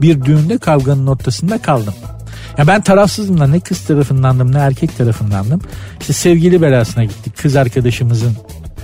[0.00, 1.94] bir düğünde kavganın ortasında kaldım.
[2.58, 5.60] Ya ben tarafsızdım da ne kız tarafındandım ne erkek tarafındandım.
[6.00, 7.38] İşte sevgili belasına gittik.
[7.38, 8.36] Kız arkadaşımızın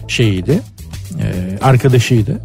[0.09, 0.61] şeyiydi.
[1.21, 2.41] E, arkadaşıydı.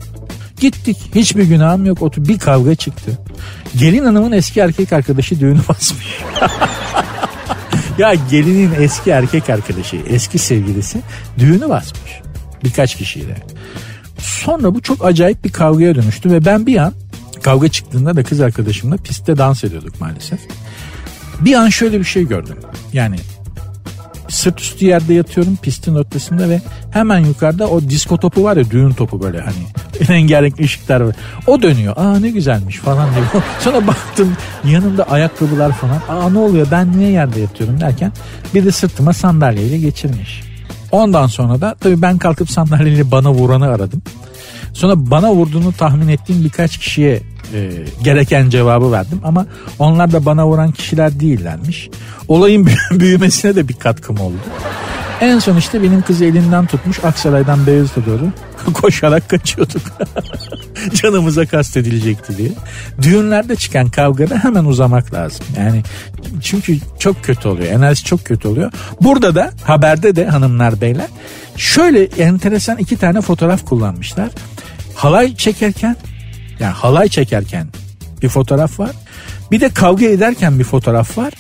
[0.60, 0.98] Gittik.
[1.16, 2.02] Hiçbir günahım yok.
[2.02, 3.20] Otur bir kavga çıktı.
[3.78, 6.06] Gelin hanımın eski erkek arkadaşı düğünü basmış.
[7.98, 11.02] ya gelinin eski erkek arkadaşı, eski sevgilisi
[11.40, 12.12] düğünü basmış.
[12.64, 13.38] Birkaç kişiyle.
[14.18, 16.94] Sonra bu çok acayip bir kavgaya dönüştü ve ben bir an
[17.42, 20.40] kavga çıktığında da kız arkadaşımla pistte dans ediyorduk maalesef.
[21.42, 22.58] Bir an şöyle bir şey gördüm.
[22.94, 23.16] Yani
[24.30, 28.92] sırt üstü yerde yatıyorum pistin ortasında ve hemen yukarıda o disko topu var ya düğün
[28.92, 29.56] topu böyle hani
[30.10, 31.16] rengarenk ışıklar var.
[31.48, 31.94] O dönüyor.
[31.98, 33.44] Aa ne güzelmiş falan diyor.
[33.60, 36.02] Sonra baktım yanımda ayakkabılar falan.
[36.10, 38.12] Aa ne oluyor ben niye yerde yatıyorum derken
[38.54, 40.44] bir de sırtıma sandalyeyle geçirmiş.
[40.92, 44.02] Ondan sonra da tabii ben kalkıp sandalyeyle bana vuranı aradım.
[44.74, 47.22] Sonra bana vurduğunu tahmin ettiğim birkaç kişiye
[47.54, 47.70] e,
[48.04, 49.46] gereken cevabı verdim ama
[49.80, 51.90] onlar da bana vuran kişiler değillermiş.
[52.28, 54.38] Olayın büyümesine de bir katkım oldu.
[55.22, 58.32] En son işte benim kızı elinden tutmuş Aksaray'dan Beyazıt'a doğru
[58.74, 59.82] koşarak kaçıyorduk.
[60.94, 62.50] Canımıza kastedilecekti diye.
[63.02, 65.46] Düğünlerde çıkan kavgada hemen uzamak lazım.
[65.58, 65.84] Yani
[66.42, 67.72] çünkü çok kötü oluyor.
[67.72, 68.72] Enerji çok kötü oluyor.
[69.02, 71.08] Burada da haberde de hanımlar beyler
[71.58, 74.30] şöyle enteresan iki tane fotoğraf kullanmışlar.
[74.96, 75.96] Halay çekerken
[76.60, 77.68] yani halay çekerken
[78.22, 78.92] bir fotoğraf var.
[79.52, 81.34] Bir de kavga ederken bir fotoğraf var.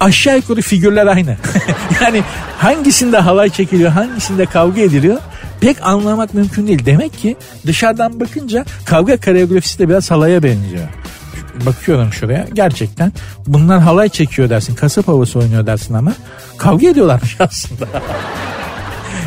[0.00, 1.36] Aşağı yukarı figürler aynı.
[2.02, 2.22] yani
[2.58, 5.18] hangisinde halay çekiliyor, hangisinde kavga ediliyor
[5.62, 6.86] pek anlamak mümkün değil.
[6.86, 10.88] Demek ki dışarıdan bakınca kavga koreografisi de biraz halaya benziyor.
[11.66, 13.12] Bakıyorum şuraya gerçekten
[13.46, 16.12] bunlar halay çekiyor dersin kasap havası oynuyor dersin ama
[16.58, 17.86] kavga ediyorlarmış aslında.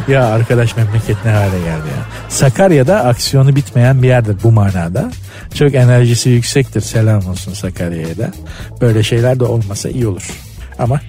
[0.08, 2.30] Ya arkadaş memleket ne hale geldi ya.
[2.30, 5.12] Sakarya'da aksiyonu bitmeyen bir yerdir bu manada.
[5.54, 8.32] Çok enerjisi yüksektir selam olsun Sakarya'ya da.
[8.82, 10.30] Böyle şeyler de olmasa iyi olur.
[10.80, 11.02] Ama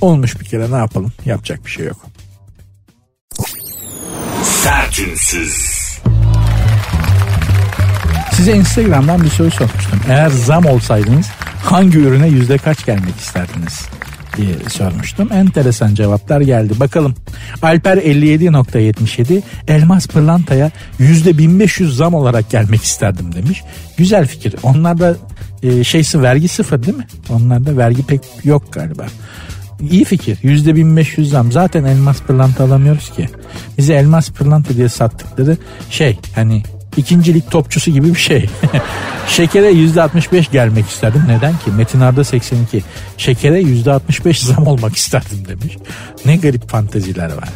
[0.00, 2.06] olmuş bir kere ne yapalım yapacak bir şey yok.
[4.42, 5.84] Sertünsüz.
[8.32, 10.00] Size Instagram'dan bir soru sormuştum.
[10.08, 11.26] Eğer zam olsaydınız
[11.64, 13.88] hangi ürüne yüzde kaç gelmek isterdiniz?
[14.36, 15.32] Diye sormuştum.
[15.32, 16.80] Enteresan cevaplar geldi.
[16.80, 17.14] Bakalım.
[17.62, 23.62] Alper 57.77 elmas pırlantaya yüzde 1500 zam olarak gelmek isterdim demiş.
[23.96, 24.54] Güzel fikir.
[24.62, 25.16] Onlarda
[25.62, 27.06] e, şeysi vergi sıfır değil mi?
[27.30, 29.06] Onlarda vergi pek yok galiba.
[29.90, 30.38] İyi fikir.
[30.42, 31.52] Yüzde 1500 zam.
[31.52, 33.28] Zaten elmas pırlanta alamıyoruz ki.
[33.78, 35.56] Bize elmas pırlanta diye sattıkları
[35.90, 36.62] şey hani
[36.96, 38.50] ikincilik topçusu gibi bir şey.
[39.28, 41.22] Şekere yüzde 65 gelmek isterdim.
[41.28, 41.70] Neden ki?
[41.76, 42.82] Metin Arda 82.
[43.16, 45.76] Şekere yüzde 65 zam olmak isterdim demiş.
[46.26, 47.48] Ne garip fanteziler var.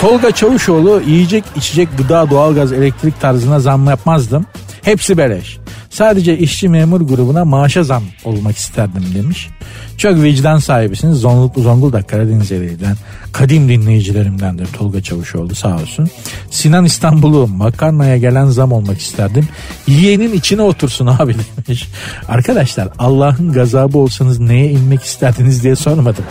[0.00, 4.46] Tolga Çavuşoğlu yiyecek, içecek, gıda, doğalgaz, elektrik tarzına zam yapmazdım.
[4.82, 5.58] Hepsi beleş.
[5.96, 9.48] Sadece işçi memur grubuna maaşa zam olmak isterdim demiş.
[9.96, 11.18] Çok vicdan sahibisiniz.
[11.18, 12.96] Zonguldak, Zonguldak Karadeniz Ereğli'den
[13.32, 16.10] kadim dinleyicilerimdendir Tolga Çavuşoğlu sağ olsun.
[16.50, 19.48] Sinan İstanbul'u makarnaya gelen zam olmak isterdim.
[19.86, 21.36] Yiyenin içine otursun abi
[21.66, 21.88] demiş.
[22.28, 26.24] Arkadaşlar Allah'ın gazabı olsanız neye inmek isterdiniz diye sormadım.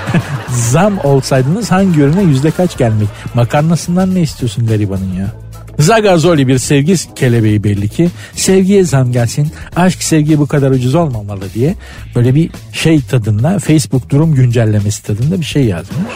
[0.70, 3.08] zam olsaydınız hangi ürüne yüzde kaç gelmek?
[3.34, 5.45] Makarnasından ne istiyorsun garibanın ya?
[5.78, 8.10] Zagazoli bir sevgi kelebeği belli ki.
[8.34, 9.52] Sevgiye zam gelsin.
[9.76, 11.74] Aşk sevgi bu kadar ucuz olmamalı diye.
[12.14, 16.12] Böyle bir şey tadında Facebook durum güncellemesi tadında bir şey yazmış.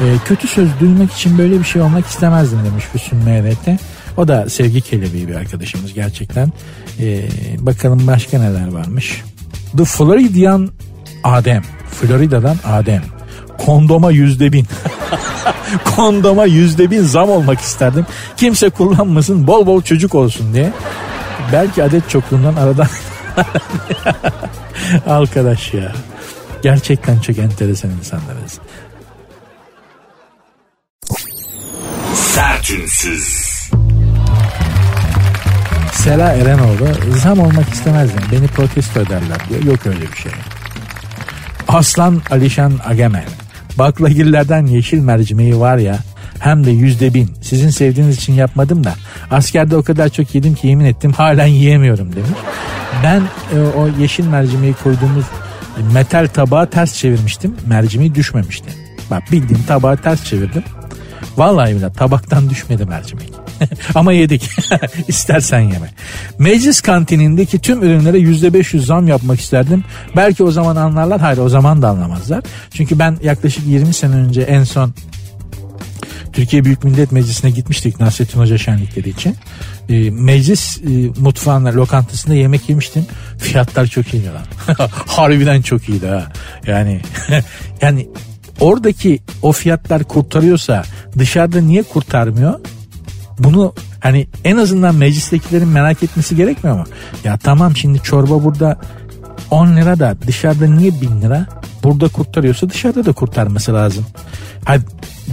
[0.00, 3.78] Ee, kötü söz duymak için böyle bir şey olmak istemezdim demiş Füsun Mehmet'te.
[4.16, 6.52] O da sevgi kelebeği bir arkadaşımız gerçekten.
[7.00, 7.28] Ee,
[7.58, 9.22] bakalım başka neler varmış.
[9.76, 10.70] The Floridian
[11.24, 11.62] Adem.
[11.90, 13.15] Florida'dan Adem.
[13.58, 14.66] Kondoma yüzde bin.
[15.96, 18.06] Kondoma yüzde bin zam olmak isterdim.
[18.36, 20.72] Kimse kullanmasın bol bol çocuk olsun diye.
[21.52, 22.88] Belki adet çokluğundan aradan
[25.06, 25.92] Arkadaş ya.
[26.62, 28.60] Gerçekten çok enteresan insanlarız.
[32.14, 33.56] Sertünsüz.
[35.92, 36.88] Sela Erenoğlu
[37.22, 38.22] zam olmak istemezdim.
[38.32, 39.62] Beni protesto ederler diyor.
[39.62, 40.32] Yok öyle bir şey.
[41.68, 43.24] Aslan Alişan Agemen.
[43.78, 45.98] Baklagillerden yeşil mercimeği var ya
[46.38, 47.30] hem de yüzde bin.
[47.42, 48.94] Sizin sevdiğiniz için yapmadım da
[49.30, 52.30] askerde o kadar çok yedim ki yemin ettim halen yiyemiyorum demiş.
[53.02, 53.22] Ben
[53.54, 55.24] e, o yeşil mercimeği koyduğumuz
[55.92, 57.56] metal tabağı ters çevirmiştim.
[57.66, 58.70] Mercimeği düşmemişti.
[59.10, 60.62] Bak bildiğim tabağı ters çevirdim.
[61.36, 63.45] Vallahi bile tabaktan düşmedi mercimek.
[63.94, 64.50] Ama yedik.
[65.08, 65.90] İstersen yeme.
[66.38, 69.84] Meclis kantinindeki tüm ürünlere %500 zam yapmak isterdim.
[70.16, 71.20] Belki o zaman anlarlar.
[71.20, 72.44] Hayır o zaman da anlamazlar.
[72.70, 74.94] Çünkü ben yaklaşık 20 sene önce en son
[76.36, 79.36] Türkiye Büyük Millet Meclisi'ne gitmiştik Nasrettin Hoca şenlikleri için.
[79.88, 83.06] E, meclis e, mutfağında lokantasında yemek yemiştim.
[83.38, 84.76] Fiyatlar çok iyiydi lan.
[85.06, 86.32] Harbiden çok iyiydi ha.
[86.66, 87.00] Yani
[87.82, 88.08] yani
[88.60, 90.82] oradaki o fiyatlar kurtarıyorsa
[91.18, 92.60] dışarıda niye kurtarmıyor?
[93.38, 96.84] Bunu hani en azından meclistekilerin merak etmesi gerekmiyor mu?
[97.24, 98.78] Ya tamam şimdi çorba burada
[99.50, 101.46] 10 lira da dışarıda niye 1000 lira?
[101.82, 104.06] Burada kurtarıyorsa dışarıda da kurtarması lazım.
[104.64, 104.82] Hayır,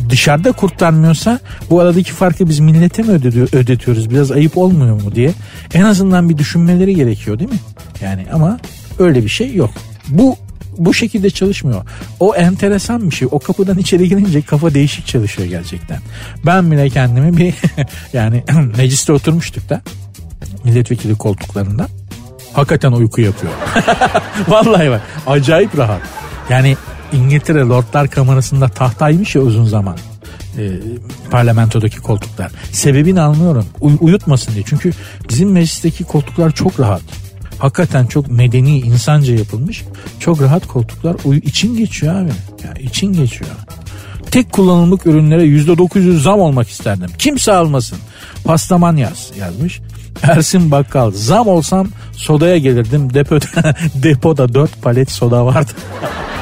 [0.09, 1.39] dışarıda kurtarmıyorsa
[1.69, 3.09] bu aradaki farkı biz millete mi
[3.53, 4.09] ödetiyoruz?
[4.09, 5.33] Biraz ayıp olmuyor mu diye.
[5.73, 7.59] En azından bir düşünmeleri gerekiyor değil mi?
[8.01, 8.59] Yani ama
[8.99, 9.71] öyle bir şey yok.
[10.09, 10.37] Bu
[10.77, 11.85] bu şekilde çalışmıyor.
[12.19, 13.27] O enteresan bir şey.
[13.31, 15.99] O kapıdan içeri girince kafa değişik çalışıyor gerçekten.
[16.45, 17.53] Ben bile kendimi bir
[18.13, 18.43] yani
[18.77, 19.81] mecliste oturmuştuk da
[20.63, 21.87] milletvekili koltuklarında.
[22.53, 23.53] Hakikaten uyku yapıyor.
[24.47, 26.01] Vallahi bak acayip rahat.
[26.49, 26.77] Yani
[27.13, 29.97] İngiltere Lordlar Kamerası'nda tahtaymış ya uzun zaman
[30.57, 30.69] e,
[31.31, 32.51] parlamentodaki koltuklar.
[32.71, 33.65] Sebebini anlıyorum.
[33.81, 34.63] Uy- uyutmasın diye.
[34.67, 34.91] Çünkü
[35.29, 37.01] bizim meclisteki koltuklar çok rahat.
[37.63, 39.83] Hakikaten çok medeni, insanca yapılmış.
[40.19, 41.15] Çok rahat koltuklar.
[41.25, 42.31] Uyu için geçiyor abi.
[42.63, 43.51] Ya için geçiyor.
[44.31, 47.09] Tek kullanımlık ürünlere %900 zam olmak isterdim.
[47.17, 47.97] Kimse almasın.
[48.43, 49.81] Pastaman yaz yazmış.
[50.23, 53.13] Ersin Bakkal zam olsam sodaya gelirdim.
[53.13, 55.71] Depoda, depoda 4 palet soda vardı.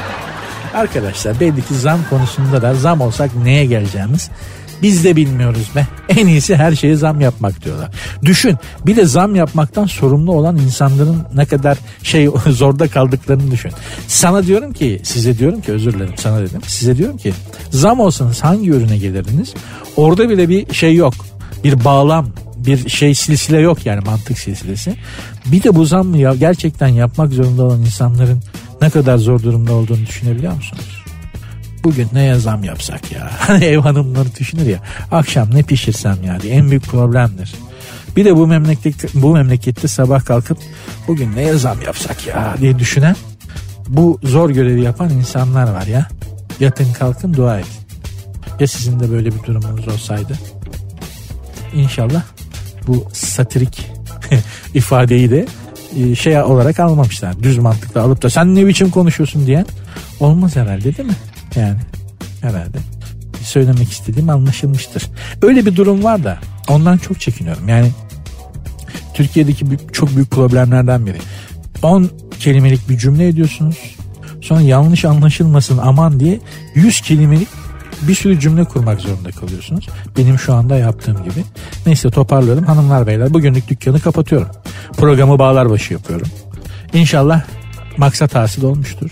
[0.74, 4.30] Arkadaşlar belli ki zam konusunda da zam olsak neye geleceğimiz
[4.82, 5.86] biz de bilmiyoruz be.
[6.08, 7.90] En iyisi her şeye zam yapmak diyorlar.
[8.22, 8.56] Düşün
[8.86, 13.72] bir de zam yapmaktan sorumlu olan insanların ne kadar şey zorda kaldıklarını düşün.
[14.08, 16.60] Sana diyorum ki size diyorum ki özür dilerim sana dedim.
[16.66, 17.32] Size diyorum ki
[17.70, 19.54] zam olsanız hangi ürüne gelirdiniz?
[19.96, 21.14] Orada bile bir şey yok.
[21.64, 24.94] Bir bağlam bir şey silsile yok yani mantık silsilesi.
[25.46, 28.40] Bir de bu zammı ya gerçekten yapmak zorunda olan insanların
[28.82, 31.01] ne kadar zor durumda olduğunu düşünebiliyor musunuz?
[31.84, 33.30] Bugün neye zam yapsak ya?
[33.38, 34.78] Hani ev hanımları düşünür ya.
[35.10, 37.54] Akşam ne pişirsem ya diye en büyük problemdir.
[38.16, 40.58] Bir de bu memlekette, bu memlekette sabah kalkıp
[41.08, 43.16] bugün neye zam yapsak ya diye düşünen
[43.88, 46.08] bu zor görevi yapan insanlar var ya.
[46.60, 47.66] Yatın kalkın dua et.
[48.60, 50.38] Ya sizin de böyle bir durumunuz olsaydı?
[51.74, 52.22] İnşallah
[52.86, 53.90] bu satirik
[54.74, 55.46] ifadeyi de
[55.96, 57.42] e, şey olarak almamışlar.
[57.42, 59.66] Düz mantıkla alıp da sen ne biçim konuşuyorsun diyen
[60.20, 61.14] olmaz herhalde değil mi?
[61.56, 61.78] Yani
[62.40, 62.78] herhalde
[63.42, 65.02] söylemek istediğim anlaşılmıştır.
[65.42, 66.38] Öyle bir durum var da
[66.68, 67.68] ondan çok çekiniyorum.
[67.68, 67.90] Yani
[69.14, 71.18] Türkiye'deki çok büyük problemlerden biri.
[71.82, 73.76] 10 kelimelik bir cümle ediyorsunuz.
[74.40, 76.40] Sonra yanlış anlaşılmasın aman diye
[76.74, 77.48] 100 kelimelik
[78.02, 79.88] bir sürü cümle kurmak zorunda kalıyorsunuz.
[80.18, 81.44] Benim şu anda yaptığım gibi.
[81.86, 84.48] Neyse toparlıyorum hanımlar beyler bugünlük dükkanı kapatıyorum.
[84.92, 86.28] Programı bağlar başı yapıyorum.
[86.92, 87.42] İnşallah
[87.96, 89.10] maksat hasıl olmuştur.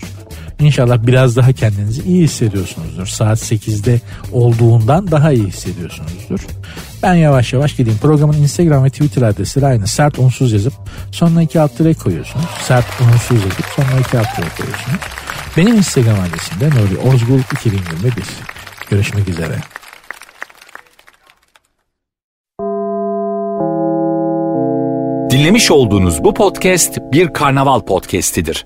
[0.61, 3.07] İnşallah biraz daha kendinizi iyi hissediyorsunuzdur.
[3.07, 4.01] Saat 8'de
[4.31, 6.39] olduğundan daha iyi hissediyorsunuzdur.
[7.03, 7.99] Ben yavaş yavaş gideyim.
[8.01, 9.87] Programın Instagram ve Twitter adresleri aynı.
[9.87, 10.73] Sert unsuz yazıp
[11.11, 12.45] sonuna iki alt tere koyuyorsunuz.
[12.67, 14.99] Sert unsuz yazıp sonuna iki alt tere koyuyorsunuz.
[15.57, 18.13] Benim Instagram adresim de Nuri Ozgul 2021.
[18.89, 19.55] Görüşmek üzere.
[25.31, 28.65] Dinlemiş olduğunuz bu podcast bir karnaval podcastidir.